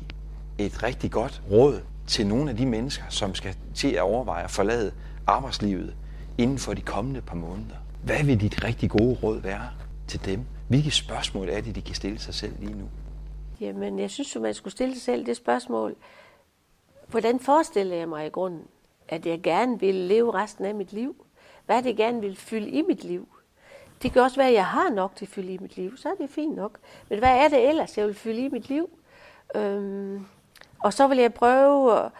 et 0.58 0.82
rigtig 0.82 1.10
godt 1.10 1.42
råd 1.50 1.80
til 2.06 2.26
nogle 2.26 2.50
af 2.50 2.56
de 2.56 2.66
mennesker, 2.66 3.04
som 3.08 3.34
skal 3.34 3.56
til 3.74 3.92
at 3.92 4.02
overveje 4.02 4.44
at 4.44 4.50
forlade 4.50 4.92
arbejdslivet 5.26 5.96
inden 6.38 6.58
for 6.58 6.74
de 6.74 6.82
kommende 6.82 7.20
par 7.20 7.34
måneder, 7.36 7.76
hvad 8.04 8.24
vil 8.24 8.40
dit 8.40 8.64
rigtig 8.64 8.90
gode 8.90 9.18
råd 9.22 9.40
være 9.40 9.70
til 10.08 10.24
dem? 10.24 10.44
Hvilke 10.68 10.90
spørgsmål 10.90 11.48
er 11.48 11.60
det, 11.60 11.74
de 11.74 11.82
kan 11.82 11.94
stille 11.94 12.18
sig 12.18 12.34
selv 12.34 12.52
lige 12.58 12.74
nu? 12.74 12.84
Jamen, 13.60 13.98
jeg 13.98 14.10
synes 14.10 14.34
jo, 14.34 14.40
man 14.40 14.54
skulle 14.54 14.72
stille 14.72 14.94
sig 14.94 15.02
selv 15.02 15.26
det 15.26 15.36
spørgsmål, 15.36 15.96
hvordan 17.06 17.40
forestiller 17.40 17.96
jeg 17.96 18.08
mig 18.08 18.26
i 18.26 18.28
grunden, 18.28 18.62
at 19.08 19.26
jeg 19.26 19.40
gerne 19.42 19.80
vil 19.80 19.94
leve 19.94 20.34
resten 20.34 20.64
af 20.64 20.74
mit 20.74 20.92
liv? 20.92 21.26
Hvad 21.66 21.76
er 21.76 21.80
det, 21.80 21.88
jeg 21.88 21.96
gerne 21.96 22.20
vil 22.20 22.36
fylde 22.36 22.68
i 22.68 22.82
mit 22.82 23.04
liv? 23.04 23.28
Det 24.02 24.12
kan 24.12 24.22
også 24.22 24.36
være, 24.36 24.48
at 24.48 24.54
jeg 24.54 24.66
har 24.66 24.90
nok 24.90 25.16
til 25.16 25.24
at 25.24 25.28
fylde 25.28 25.52
i 25.52 25.58
mit 25.58 25.76
liv, 25.76 25.96
så 25.96 26.08
er 26.08 26.14
det 26.14 26.30
fint 26.30 26.56
nok. 26.56 26.78
Men 27.08 27.18
hvad 27.18 27.36
er 27.36 27.48
det 27.48 27.68
ellers, 27.68 27.98
jeg 27.98 28.06
vil 28.06 28.14
fylde 28.14 28.44
i 28.44 28.48
mit 28.48 28.68
liv? 28.68 28.90
Øhm, 29.54 30.26
og 30.78 30.92
så 30.92 31.06
vil 31.06 31.18
jeg 31.18 31.34
prøve 31.34 31.98
at, 31.98 32.10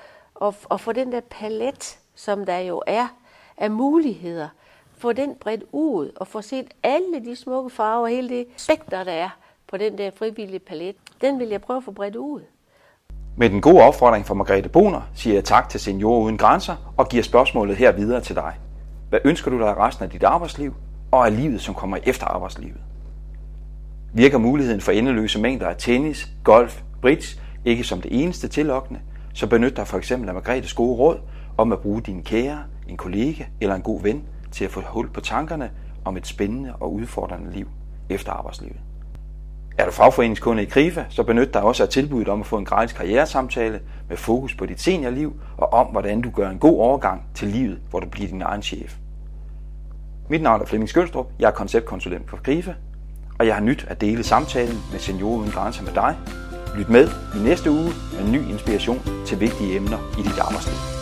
at, 0.43 0.55
at 0.71 0.81
få 0.81 0.93
den 0.93 1.13
der 1.13 1.21
palet, 1.21 1.99
som 2.15 2.47
der 2.47 2.59
jo 2.59 2.83
er, 2.87 3.09
af 3.57 3.71
muligheder, 3.71 4.49
få 5.03 5.13
den 5.13 5.35
bredt 5.41 5.65
ud 5.73 6.11
og 6.17 6.29
få 6.29 6.43
set 6.43 6.67
alle 6.83 7.25
de 7.25 7.37
smukke 7.37 7.71
farver, 7.71 8.07
hele 8.07 8.29
det 8.29 8.47
spekter, 8.57 9.05
der 9.05 9.13
er 9.13 9.29
på 9.71 9.77
den 9.77 9.99
der 9.99 10.11
frivillige 10.19 10.59
palet, 10.59 10.97
den 11.21 11.39
vil 11.39 11.49
jeg 11.49 11.61
prøve 11.61 11.77
at 11.77 11.85
få 11.85 11.91
bredt 11.91 12.17
ud. 12.17 12.41
Med 13.37 13.51
den 13.51 13.61
gode 13.61 13.83
opfordring 13.83 14.27
fra 14.27 14.35
Margrethe 14.35 14.69
Boner 14.69 15.01
siger 15.15 15.35
jeg 15.35 15.45
tak 15.45 15.69
til 15.69 15.81
Seniorer 15.81 16.21
Uden 16.21 16.39
Grænser 16.39 16.95
og 16.97 17.09
giver 17.09 17.23
spørgsmålet 17.23 17.77
her 17.77 17.93
videre 17.93 18.21
til 18.21 18.37
dig. 18.37 18.55
Hvad 19.09 19.19
ønsker 19.25 19.51
du 19.51 19.59
dig 19.59 19.69
af 19.69 19.75
resten 19.75 20.05
af 20.05 20.11
dit 20.11 20.23
arbejdsliv 20.23 20.75
og 21.11 21.27
af 21.27 21.37
livet, 21.37 21.61
som 21.61 21.75
kommer 21.75 21.99
efter 22.05 22.27
arbejdslivet? 22.27 22.81
Virker 24.15 24.39
muligheden 24.39 24.81
for 24.81 24.93
endeløse 24.93 25.41
mængder 25.41 25.69
af 25.69 25.77
tennis, 25.79 26.29
golf, 26.45 26.83
bridge 27.01 27.41
ikke 27.65 27.85
som 27.85 28.01
det 28.01 28.23
eneste 28.23 28.49
tillokkende, 28.49 29.01
så 29.35 29.47
benyt 29.47 29.77
dig 29.77 29.87
for 29.87 29.99
eksempel 29.99 30.29
af 30.29 30.35
Margrethes 30.35 30.75
gode 30.75 30.97
råd 30.97 31.19
om 31.59 31.73
at 31.73 31.81
bruge 31.81 32.03
din 32.03 32.23
kære, 32.23 32.63
en 32.89 32.97
kollega 32.97 33.45
eller 33.61 33.75
en 33.75 33.83
god 33.83 34.03
ven 34.03 34.25
til 34.53 34.65
at 34.65 34.71
få 34.71 34.81
hul 34.81 35.09
på 35.11 35.21
tankerne 35.21 35.71
om 36.05 36.17
et 36.17 36.27
spændende 36.27 36.73
og 36.81 36.93
udfordrende 36.93 37.53
liv 37.53 37.69
efter 38.09 38.33
arbejdslivet. 38.33 38.77
Er 39.79 39.85
du 39.85 39.91
fagforeningskunde 39.91 40.63
i 40.63 40.67
KRIFA, 40.67 41.05
så 41.09 41.23
benyt 41.23 41.55
dig 41.55 41.63
også 41.63 41.83
af 41.83 41.89
tilbuddet 41.89 42.29
om 42.29 42.41
at 42.41 42.47
få 42.47 42.59
en 42.59 42.65
gratis 42.65 42.97
karrieresamtale 42.97 43.81
med 44.09 44.17
fokus 44.17 44.55
på 44.55 44.67
dit 44.67 44.81
seniorliv 44.81 45.41
og 45.57 45.73
om, 45.73 45.87
hvordan 45.87 46.21
du 46.21 46.31
gør 46.31 46.51
en 46.51 46.59
god 46.59 46.79
overgang 46.81 47.23
til 47.35 47.49
livet, 47.49 47.79
hvor 47.91 48.01
du 48.01 48.09
bliver 48.09 48.29
din 48.29 48.43
egen 48.43 48.63
chef. 48.63 48.97
Mit 50.29 50.43
navn 50.43 50.61
er 50.61 50.67
Flemming 50.67 50.89
Skølstrup, 50.89 51.27
jeg 51.39 51.47
er 51.47 51.53
konceptkonsulent 51.53 52.31
for 52.31 52.37
KRIFA, 52.37 52.75
og 53.39 53.47
jeg 53.47 53.55
har 53.55 53.63
nyt 53.63 53.87
at 53.89 54.01
dele 54.01 54.23
samtalen 54.23 54.79
med 54.93 54.99
Seniorer 54.99 55.39
Uden 55.39 55.51
Grænser 55.51 55.85
med 55.85 55.93
dig. 55.93 56.17
Lyt 56.77 56.89
med 56.89 57.09
i 57.37 57.43
næste 57.45 57.71
uge 57.71 57.91
med 58.13 58.33
ny 58.33 58.51
inspiration 58.51 59.01
til 59.27 59.41
vigtige 59.41 59.77
emner 59.77 59.99
i 60.19 60.23
dit 60.23 60.39
arbejdsliv. 60.39 61.02